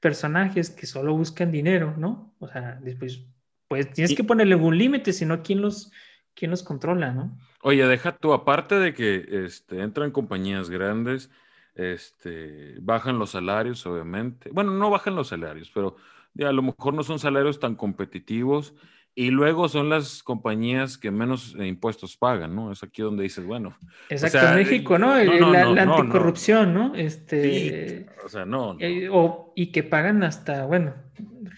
personajes 0.00 0.70
que 0.70 0.86
solo 0.86 1.16
buscan 1.16 1.50
dinero, 1.50 1.94
¿no? 1.96 2.34
O 2.38 2.46
sea, 2.46 2.78
después, 2.80 3.24
pues 3.68 3.92
tienes 3.92 4.14
que 4.14 4.24
ponerle 4.24 4.54
un 4.54 4.76
límite, 4.78 5.12
si 5.12 5.26
no, 5.26 5.42
¿quién 5.42 5.60
los, 5.60 5.90
quién 6.34 6.50
los 6.50 6.62
controla, 6.62 7.12
no? 7.12 7.36
Oye, 7.62 7.86
deja 7.86 8.16
tú, 8.16 8.32
aparte 8.32 8.76
de 8.76 8.94
que 8.94 9.44
este, 9.44 9.80
entran 9.80 10.10
compañías 10.12 10.70
grandes, 10.70 11.30
este, 11.74 12.76
bajan 12.80 13.18
los 13.18 13.30
salarios, 13.30 13.84
obviamente. 13.86 14.50
Bueno, 14.52 14.72
no 14.72 14.90
bajan 14.90 15.16
los 15.16 15.28
salarios, 15.28 15.70
pero 15.72 15.96
ya, 16.34 16.48
a 16.48 16.52
lo 16.52 16.62
mejor 16.62 16.94
no 16.94 17.02
son 17.02 17.18
salarios 17.18 17.58
tan 17.58 17.74
competitivos 17.74 18.74
y 19.14 19.30
luego 19.30 19.68
son 19.68 19.90
las 19.90 20.22
compañías 20.22 20.96
que 20.96 21.10
menos 21.10 21.54
eh, 21.58 21.66
impuestos 21.66 22.16
pagan, 22.16 22.54
¿no? 22.54 22.72
Es 22.72 22.82
aquí 22.82 23.02
donde 23.02 23.22
dices, 23.22 23.44
bueno. 23.44 23.76
Exacto, 24.08 24.38
en 24.38 24.54
México, 24.54 24.98
¿no? 24.98 25.14
la, 25.16 25.82
anticorrupción, 25.82 26.72
¿no? 26.72 26.94
Este, 26.94 28.06
o 28.24 28.28
sea, 28.28 28.46
no. 28.46 28.76
Eh, 28.80 29.10
y 29.54 29.66
que 29.66 29.82
pagan 29.82 30.22
hasta, 30.22 30.64
bueno, 30.64 30.94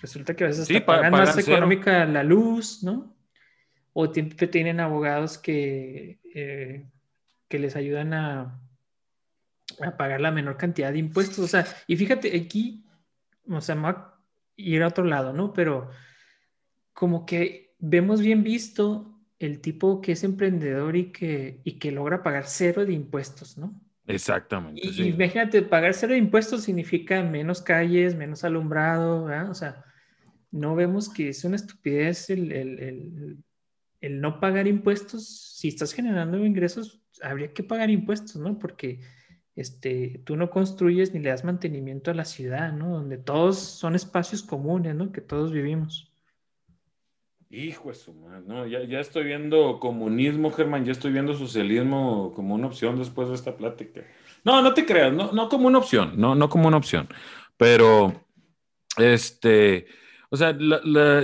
resulta 0.00 0.34
que 0.34 0.44
a 0.44 0.46
veces 0.48 0.68
hasta 0.68 0.84
pagan, 0.84 1.12
más 1.12 1.38
económica 1.38 2.04
la 2.06 2.24
luz, 2.24 2.82
¿no? 2.82 3.14
O 3.92 4.10
tienen 4.10 4.80
abogados 4.80 5.38
que, 5.38 6.18
eh, 6.34 6.88
que 7.46 7.58
les 7.60 7.76
ayudan 7.76 8.14
a, 8.14 8.60
a 9.80 9.96
pagar 9.96 10.20
la 10.20 10.32
menor 10.32 10.56
cantidad 10.56 10.90
de 10.90 10.98
impuestos. 10.98 11.38
O 11.38 11.46
sea, 11.46 11.64
y 11.86 11.96
fíjate, 11.96 12.36
aquí, 12.36 12.84
o 13.48 13.60
sea, 13.60 13.76
me 13.76 13.88
a 13.88 14.14
ir 14.56 14.82
a 14.82 14.88
otro 14.88 15.04
lado, 15.04 15.32
¿no? 15.32 15.52
Pero 15.52 15.90
como 16.94 17.26
que 17.26 17.74
vemos 17.78 18.20
bien 18.20 18.42
visto 18.42 19.20
el 19.38 19.61
tipo 19.61 20.00
que 20.00 20.12
es 20.12 20.24
emprendedor 20.24 20.96
y 20.96 21.12
que, 21.12 21.61
y 21.64 21.78
que 21.78 21.92
logra 21.92 22.22
pagar 22.22 22.44
cero 22.46 22.87
de 22.87 22.94
impuestos, 22.94 23.59
¿no? 23.59 23.78
Exactamente. 24.07 24.80
Y, 24.83 25.09
imagínate, 25.09 25.62
pagar 25.62 25.94
cero 25.94 26.12
de 26.12 26.18
impuestos 26.18 26.62
significa 26.62 27.22
menos 27.22 27.61
calles, 27.61 28.14
menos 28.14 28.44
alumbrado, 28.44 29.24
¿verdad? 29.24 29.50
O 29.50 29.54
sea, 29.54 29.85
no 30.50 30.74
vemos 30.74 31.09
que 31.09 31.30
es 31.30 31.44
una 31.44 31.57
estupidez 31.57 32.30
el, 32.30 32.52
el, 32.52 33.38
el, 34.00 34.20
no 34.20 34.40
pagar 34.40 34.66
impuestos. 34.66 35.57
Si 35.57 35.68
estás 35.68 35.92
generando 35.92 36.44
ingresos, 36.44 37.02
habría 37.22 37.52
que 37.52 37.64
pagar 37.64 37.90
impuestos, 37.90 38.37
¿no? 38.37 38.59
Porque 38.59 39.00
este, 39.57 40.22
tú 40.24 40.37
no 40.37 40.50
construyes 40.50 41.12
ni 41.12 41.20
le 41.20 41.30
das 41.30 41.44
mantenimiento 41.44 42.11
a 42.11 42.14
la 42.14 42.24
ciudad, 42.24 42.72
¿no? 42.72 42.90
Donde 42.90 43.18
todos 43.18 43.59
son 43.59 43.94
espacios 43.94 44.42
comunes, 44.42 44.94
¿no? 44.94 45.12
Que 45.12 45.22
todos 45.22 45.50
vivimos. 45.50 46.13
Hijo 47.54 47.88
de 47.90 47.94
su 47.94 48.12
madre, 48.12 48.42
no, 48.46 48.66
ya, 48.66 48.82
ya 48.82 48.98
estoy 48.98 49.24
viendo 49.24 49.78
comunismo, 49.78 50.50
Germán, 50.50 50.84
ya 50.84 50.90
estoy 50.90 51.12
viendo 51.12 51.34
socialismo 51.34 52.32
como 52.34 52.54
una 52.54 52.66
opción 52.66 52.98
después 52.98 53.28
de 53.28 53.36
esta 53.36 53.56
plática. 53.56 54.02
No, 54.42 54.60
no 54.60 54.74
te 54.74 54.84
creas, 54.84 55.12
no, 55.12 55.30
no 55.30 55.48
como 55.48 55.68
una 55.68 55.78
opción, 55.78 56.14
no, 56.16 56.34
no 56.34 56.48
como 56.48 56.66
una 56.66 56.78
opción, 56.78 57.08
pero 57.56 58.12
este, 58.96 59.86
o 60.30 60.36
sea, 60.36 60.56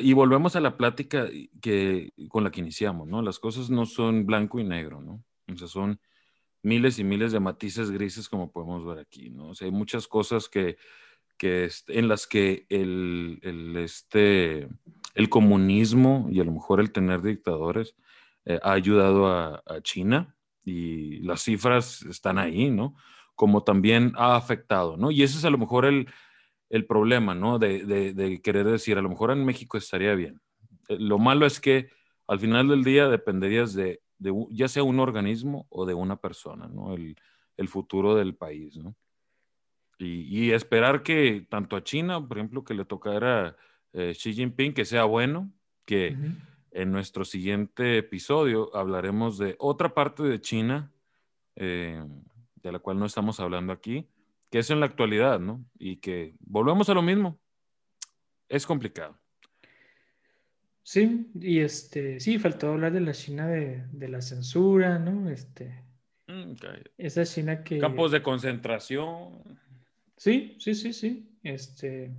y 0.00 0.12
volvemos 0.12 0.54
a 0.54 0.60
la 0.60 0.76
plática 0.76 1.28
que, 1.60 2.12
con 2.28 2.44
la 2.44 2.52
que 2.52 2.60
iniciamos, 2.60 3.08
¿no? 3.08 3.22
Las 3.22 3.40
cosas 3.40 3.68
no 3.68 3.84
son 3.84 4.24
blanco 4.24 4.60
y 4.60 4.64
negro, 4.64 5.00
¿no? 5.00 5.24
O 5.52 5.56
sea, 5.56 5.66
son 5.66 6.00
miles 6.62 7.00
y 7.00 7.04
miles 7.04 7.32
de 7.32 7.40
matices 7.40 7.90
grises 7.90 8.28
como 8.28 8.52
podemos 8.52 8.86
ver 8.86 9.00
aquí, 9.00 9.30
¿no? 9.30 9.48
O 9.48 9.54
sea, 9.56 9.66
hay 9.66 9.72
muchas 9.72 10.06
cosas 10.06 10.48
que, 10.48 10.76
que 11.36 11.68
en 11.88 12.06
las 12.06 12.28
que 12.28 12.66
el, 12.68 13.40
el 13.42 13.76
este 13.78 14.68
el 15.14 15.28
comunismo 15.28 16.28
y 16.30 16.40
a 16.40 16.44
lo 16.44 16.52
mejor 16.52 16.80
el 16.80 16.92
tener 16.92 17.22
dictadores 17.22 17.94
eh, 18.44 18.58
ha 18.62 18.72
ayudado 18.72 19.28
a, 19.28 19.62
China 19.82 20.34
y 20.64 21.18
las 21.20 21.42
cifras 21.42 22.02
están 22.02 22.38
ahí, 22.38 22.70
¿no? 22.70 22.96
Como 23.34 23.62
también 23.64 24.12
ha 24.16 24.36
afectado, 24.36 24.96
¿no? 24.96 25.10
Y 25.10 25.22
ese 25.22 25.38
es 25.38 25.44
a 25.44 25.50
lo 25.50 25.58
mejor 25.58 25.86
el, 25.86 26.06
problema, 26.86 27.34
¿no? 27.34 27.58
De, 27.58 28.40
querer 28.42 28.66
decir, 28.66 28.98
a 28.98 29.02
lo 29.02 29.08
mejor 29.08 29.30
en 29.30 29.44
México 29.44 29.76
estaría 29.78 30.14
bien. 30.14 30.40
Eh, 30.88 30.96
lo 30.98 31.18
malo 31.18 31.46
es 31.46 31.60
que 31.60 31.90
al 32.26 32.38
final 32.38 32.68
del 32.68 32.84
día 32.84 33.08
dependerías 33.08 33.74
de, 33.74 34.00
ya 34.50 34.68
sea 34.68 34.82
un 34.82 35.00
organismo 35.00 35.66
o 35.70 35.86
de 35.86 35.94
una 35.94 36.16
persona, 36.16 36.68
¿no? 36.68 36.94
El, 36.94 37.16
futuro 37.68 38.14
del 38.14 38.34
país, 38.34 38.76
¿no? 38.78 38.96
Y, 39.98 40.22
y, 40.46 40.52
esperar 40.52 41.02
que 41.02 41.46
tanto 41.50 41.76
a 41.76 41.84
China, 41.84 42.26
por 42.26 42.38
ejemplo, 42.38 42.64
que 42.64 42.72
le 42.72 42.86
tocara 42.86 43.54
eh, 43.92 44.12
Xi 44.14 44.34
Jinping, 44.34 44.72
que 44.72 44.84
sea 44.84 45.04
bueno, 45.04 45.52
que 45.84 46.16
en 46.70 46.92
nuestro 46.92 47.24
siguiente 47.24 47.98
episodio 47.98 48.74
hablaremos 48.76 49.38
de 49.38 49.56
otra 49.58 49.94
parte 49.94 50.22
de 50.22 50.40
China, 50.40 50.92
eh, 51.56 52.02
de 52.62 52.72
la 52.72 52.78
cual 52.78 52.98
no 52.98 53.06
estamos 53.06 53.40
hablando 53.40 53.72
aquí, 53.72 54.06
que 54.50 54.60
es 54.60 54.70
en 54.70 54.80
la 54.80 54.86
actualidad, 54.86 55.40
¿no? 55.40 55.64
Y 55.78 55.96
que 55.96 56.34
volvemos 56.40 56.88
a 56.88 56.94
lo 56.94 57.02
mismo. 57.02 57.38
Es 58.48 58.66
complicado. 58.66 59.18
Sí, 60.82 61.30
y 61.40 61.60
este, 61.60 62.18
sí, 62.20 62.38
faltó 62.38 62.72
hablar 62.72 62.92
de 62.92 63.00
la 63.00 63.12
China 63.12 63.46
de, 63.46 64.08
la 64.08 64.20
censura, 64.20 64.98
¿no? 64.98 65.30
Este, 65.30 65.84
mm, 66.26 66.54
esa 66.98 67.24
China 67.24 67.62
que... 67.62 67.78
Campos 67.78 68.10
de 68.10 68.22
concentración. 68.22 69.42
Sí, 70.16 70.56
sí, 70.58 70.74
sí, 70.74 70.92
sí. 70.92 71.30
Este, 71.42 72.10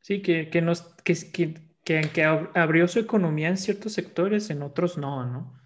Sí, 0.00 0.22
que, 0.22 0.48
que, 0.50 0.62
nos, 0.62 0.82
que, 1.04 1.14
que, 1.32 1.54
que, 1.84 2.24
abrió 2.24 2.88
su 2.88 2.98
economía 2.98 3.48
en 3.48 3.56
ciertos 3.56 3.92
sectores, 3.92 4.50
en 4.50 4.62
otros 4.62 4.98
no, 4.98 5.26
¿no? 5.26 5.58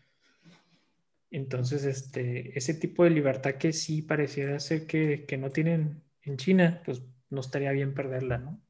Entonces, 1.31 1.85
este, 1.85 2.57
ese 2.57 2.75
tipo 2.75 3.05
de 3.05 3.11
libertad 3.11 3.55
que 3.55 3.73
sí 3.73 4.03
pareciera 4.03 4.59
ser 4.61 4.87
que, 4.87 5.25
que 5.27 5.39
no 5.39 5.51
tienen 5.51 6.03
en 6.23 6.37
China, 6.37 6.83
pues 6.85 7.03
no 7.31 7.41
estaría 7.41 7.73
bien 7.73 7.95
perderla, 7.95 8.39
¿no? 8.39 8.61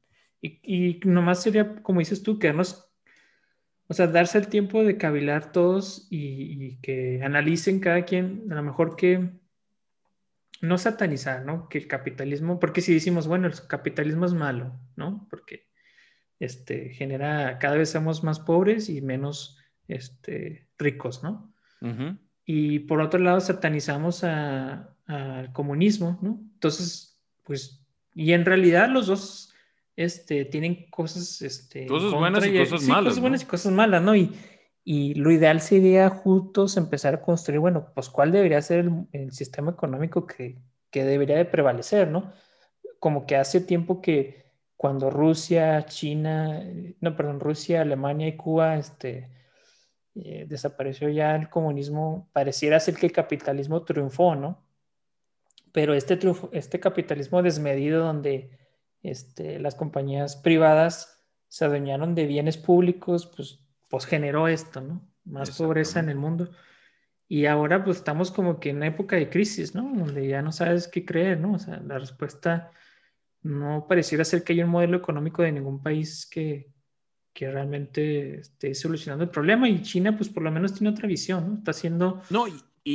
Y, 0.41 0.59
y 0.63 0.99
nomás 1.05 1.43
sería, 1.43 1.75
como 1.83 1.99
dices 1.99 2.23
tú, 2.23 2.39
quedarnos, 2.39 2.89
o 3.87 3.93
sea, 3.93 4.07
darse 4.07 4.37
el 4.37 4.47
tiempo 4.47 4.83
de 4.83 4.97
cavilar 4.97 5.51
todos 5.51 6.07
y, 6.09 6.65
y 6.65 6.77
que 6.81 7.21
analicen 7.23 7.79
cada 7.79 8.03
quien, 8.05 8.51
a 8.51 8.55
lo 8.55 8.63
mejor 8.63 8.95
que 8.95 9.42
no 10.63 10.77
satanizar, 10.77 11.43
¿no? 11.43 11.67
Que 11.67 11.77
el 11.77 11.87
capitalismo, 11.87 12.57
porque 12.57 12.79
si 12.79 12.93
decimos, 12.93 13.27
bueno, 13.27 13.47
el 13.47 13.67
capitalismo 13.67 14.25
es 14.25 14.33
malo, 14.33 14.79
¿no? 14.95 15.27
Porque 15.29 15.67
este, 16.39 16.91
genera, 16.91 17.59
cada 17.59 17.75
vez 17.75 17.89
somos 17.89 18.23
más 18.23 18.39
pobres 18.39 18.87
y 18.87 19.01
menos 19.01 19.57
este, 19.89 20.69
ricos, 20.77 21.21
¿no? 21.21 21.53
Y 22.45 22.79
por 22.79 23.01
otro 23.01 23.19
lado, 23.19 23.41
satanizamos 23.41 24.23
al 24.23 25.51
comunismo, 25.51 26.17
¿no? 26.21 26.39
Entonces, 26.53 27.21
pues, 27.43 27.85
y 28.15 28.31
en 28.31 28.45
realidad 28.45 28.87
los 28.87 29.07
dos 29.07 29.53
este, 29.97 30.45
tienen 30.45 30.89
cosas, 30.89 31.41
este, 31.41 31.87
cosas 31.87 32.13
buenas 32.13 32.47
y, 32.47 32.57
cosas 32.57 32.83
malas. 32.83 33.03
Cosas 33.03 33.19
buenas 33.19 33.43
y 33.43 33.45
cosas 33.45 33.73
malas, 33.73 34.01
¿no? 34.01 34.15
Y, 34.15 34.33
y 34.83 35.13
lo 35.13 35.31
ideal 35.31 35.61
sería 35.61 36.09
juntos 36.09 36.75
empezar 36.77 37.15
a 37.15 37.21
construir, 37.21 37.59
bueno, 37.59 37.91
pues 37.93 38.09
cuál 38.09 38.31
debería 38.31 38.61
ser 38.61 38.89
el, 39.13 39.31
sistema 39.31 39.71
económico 39.71 40.27
que, 40.27 40.57
que, 40.91 41.05
debería 41.05 41.37
de 41.37 41.45
prevalecer, 41.45 42.09
¿no? 42.09 42.33
Como 42.99 43.25
que 43.25 43.37
hace 43.37 43.61
tiempo 43.61 44.01
que 44.01 44.43
cuando 44.75 45.09
Rusia, 45.09 45.85
China, 45.85 46.61
no, 46.99 47.15
perdón, 47.15 47.39
Rusia, 47.39 47.81
Alemania 47.81 48.27
y 48.27 48.35
Cuba, 48.35 48.77
este, 48.77 49.29
eh, 50.15 50.45
desapareció 50.47 51.07
ya 51.09 51.35
el 51.35 51.49
comunismo, 51.49 52.29
pareciera 52.33 52.79
ser 52.79 52.95
que 52.95 53.05
el 53.05 53.13
capitalismo 53.13 53.83
triunfó, 53.83 54.35
¿no? 54.35 54.61
Pero 55.71 55.93
este, 55.93 56.17
triunfo, 56.17 56.49
este 56.51 56.79
capitalismo 56.81 57.41
desmedido 57.41 58.03
donde 58.03 58.51
este, 59.01 59.59
las 59.59 59.75
compañías 59.75 60.35
privadas 60.35 61.23
se 61.47 61.65
adueñaron 61.65 62.13
de 62.13 62.27
bienes 62.27 62.57
públicos, 62.57 63.25
pues 63.33 63.62
pues 63.93 64.07
generó 64.07 64.47
esto, 64.47 64.81
¿no? 64.81 65.07
Más 65.23 65.55
pobreza 65.55 65.99
en 65.99 66.09
el 66.09 66.15
mundo. 66.15 66.49
Y 67.27 67.45
ahora 67.45 67.83
pues 67.83 67.97
estamos 67.97 68.31
como 68.31 68.59
que 68.59 68.71
en 68.71 68.77
una 68.77 68.87
época 68.87 69.17
de 69.17 69.29
crisis, 69.29 69.75
¿no? 69.75 69.83
Donde 69.83 70.27
ya 70.27 70.41
no 70.41 70.51
sabes 70.51 70.87
qué 70.87 71.05
creer, 71.05 71.39
¿no? 71.39 71.53
O 71.53 71.59
sea, 71.59 71.77
la 71.77 71.99
respuesta 71.99 72.71
no 73.43 73.85
pareciera 73.87 74.25
ser 74.25 74.43
que 74.43 74.53
haya 74.53 74.65
un 74.65 74.71
modelo 74.71 74.97
económico 74.97 75.43
de 75.43 75.51
ningún 75.51 75.83
país 75.83 76.25
que, 76.25 76.71
que 77.33 77.51
realmente 77.51 78.39
esté 78.39 78.73
solucionando 78.73 79.25
el 79.25 79.29
problema 79.29 79.69
y 79.69 79.83
China 79.83 80.17
pues 80.17 80.27
por 80.27 80.41
lo 80.41 80.49
menos 80.49 80.73
tiene 80.73 80.89
otra 80.89 81.07
visión, 81.07 81.47
¿no? 81.47 81.57
Está 81.59 81.69
haciendo 81.69 82.23
no, 82.31 82.45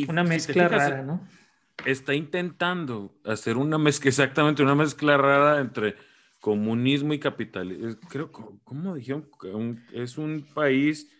una 0.08 0.24
mezcla 0.24 0.66
rara, 0.66 1.04
¿no? 1.04 1.28
Está 1.86 2.12
intentando 2.12 3.14
hacer 3.24 3.56
una 3.56 3.78
mezcla, 3.78 4.08
exactamente, 4.08 4.64
una 4.64 4.74
mezcla 4.74 5.16
rara 5.16 5.60
entre 5.60 5.94
comunismo 6.40 7.12
y 7.14 7.18
capitalismo. 7.18 7.96
Creo, 8.08 8.30
¿cómo 8.30 8.94
dijeron? 8.94 9.28
Es 9.92 10.18
un 10.18 10.46
país 10.54 11.10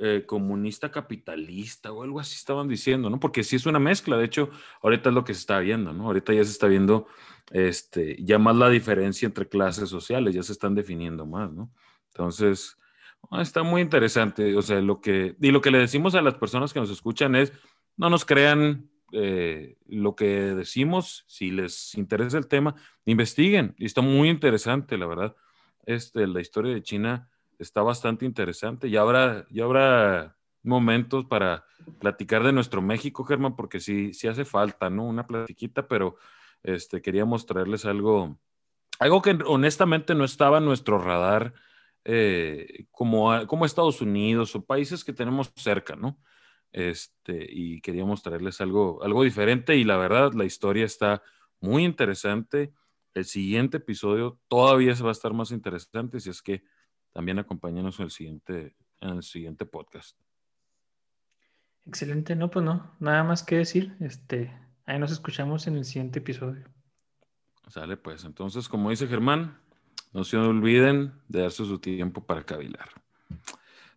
eh, 0.00 0.24
comunista 0.26 0.90
capitalista 0.90 1.92
o 1.92 2.02
algo 2.02 2.18
así 2.18 2.34
estaban 2.34 2.66
diciendo, 2.66 3.08
¿no? 3.10 3.20
Porque 3.20 3.44
sí 3.44 3.54
es 3.54 3.64
una 3.64 3.78
mezcla, 3.78 4.16
de 4.16 4.24
hecho, 4.24 4.50
ahorita 4.82 5.10
es 5.10 5.14
lo 5.14 5.24
que 5.24 5.34
se 5.34 5.40
está 5.40 5.60
viendo, 5.60 5.92
¿no? 5.92 6.06
Ahorita 6.06 6.32
ya 6.32 6.42
se 6.42 6.50
está 6.50 6.66
viendo 6.66 7.06
este, 7.52 8.16
ya 8.20 8.38
más 8.38 8.56
la 8.56 8.68
diferencia 8.70 9.26
entre 9.26 9.48
clases 9.48 9.88
sociales, 9.88 10.34
ya 10.34 10.42
se 10.42 10.52
están 10.52 10.74
definiendo 10.74 11.26
más, 11.26 11.52
¿no? 11.52 11.70
Entonces, 12.08 12.76
ah, 13.30 13.40
está 13.40 13.62
muy 13.62 13.82
interesante, 13.82 14.56
o 14.56 14.62
sea, 14.62 14.80
lo 14.80 15.00
que, 15.00 15.36
y 15.40 15.50
lo 15.52 15.60
que 15.60 15.70
le 15.70 15.78
decimos 15.78 16.16
a 16.16 16.22
las 16.22 16.34
personas 16.34 16.72
que 16.72 16.80
nos 16.80 16.90
escuchan 16.90 17.36
es, 17.36 17.52
no 17.96 18.10
nos 18.10 18.24
crean 18.24 18.90
eh, 19.12 19.76
lo 19.86 20.16
que 20.16 20.26
decimos, 20.26 21.24
si 21.26 21.50
les 21.50 21.94
interesa 21.94 22.38
el 22.38 22.48
tema, 22.48 22.74
investiguen, 23.04 23.74
y 23.78 23.86
está 23.86 24.00
muy 24.00 24.28
interesante, 24.28 24.98
la 24.98 25.06
verdad, 25.06 25.36
este, 25.86 26.26
la 26.26 26.40
historia 26.40 26.74
de 26.74 26.82
China 26.82 27.28
está 27.58 27.82
bastante 27.82 28.24
interesante. 28.24 28.88
Y 28.88 28.96
habrá, 28.96 29.46
ya 29.50 29.64
habrá 29.64 30.36
momentos 30.62 31.26
para 31.26 31.64
platicar 32.00 32.42
de 32.42 32.52
nuestro 32.52 32.82
México, 32.82 33.24
Germán, 33.24 33.56
porque 33.56 33.80
sí, 33.80 34.12
sí 34.14 34.28
hace 34.28 34.44
falta, 34.44 34.90
¿no? 34.90 35.04
Una 35.04 35.26
platiquita, 35.26 35.86
pero 35.86 36.16
este, 36.62 37.02
queríamos 37.02 37.46
traerles 37.46 37.84
algo, 37.84 38.38
algo 38.98 39.22
que 39.22 39.38
honestamente 39.46 40.14
no 40.14 40.24
estaba 40.24 40.58
en 40.58 40.64
nuestro 40.64 40.98
radar, 40.98 41.54
eh, 42.04 42.86
como, 42.90 43.46
como 43.46 43.64
Estados 43.64 44.00
Unidos 44.00 44.54
o 44.54 44.64
países 44.64 45.04
que 45.04 45.12
tenemos 45.12 45.52
cerca, 45.56 45.96
¿no? 45.96 46.18
Este, 46.74 47.46
y 47.48 47.80
queríamos 47.80 48.24
traerles 48.24 48.60
algo, 48.60 49.00
algo 49.04 49.22
diferente 49.22 49.76
y 49.76 49.84
la 49.84 49.96
verdad, 49.96 50.32
la 50.32 50.44
historia 50.44 50.84
está 50.84 51.22
muy 51.60 51.84
interesante. 51.84 52.72
El 53.14 53.26
siguiente 53.26 53.76
episodio 53.76 54.40
todavía 54.48 54.96
se 54.96 55.04
va 55.04 55.10
a 55.10 55.12
estar 55.12 55.32
más 55.32 55.52
interesante, 55.52 56.18
si 56.18 56.30
es 56.30 56.42
que 56.42 56.64
también 57.12 57.38
acompáñanos 57.38 58.00
en 58.00 58.06
el 58.06 58.10
siguiente, 58.10 58.74
en 59.00 59.10
el 59.10 59.22
siguiente 59.22 59.66
podcast. 59.66 60.18
Excelente, 61.86 62.34
no, 62.34 62.50
pues 62.50 62.64
no, 62.64 62.96
nada 62.98 63.22
más 63.22 63.44
que 63.44 63.58
decir. 63.58 63.96
Este, 64.00 64.52
ahí 64.84 64.98
nos 64.98 65.12
escuchamos 65.12 65.68
en 65.68 65.76
el 65.76 65.84
siguiente 65.84 66.18
episodio. 66.18 66.64
Sale, 67.68 67.96
pues. 67.96 68.24
Entonces, 68.24 68.68
como 68.68 68.90
dice 68.90 69.06
Germán, 69.06 69.60
no 70.12 70.24
se 70.24 70.36
olviden 70.38 71.12
de 71.28 71.42
darse 71.42 71.64
su 71.64 71.78
tiempo 71.78 72.26
para 72.26 72.42
cavilar. 72.42 72.88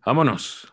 Vámonos. 0.06 0.72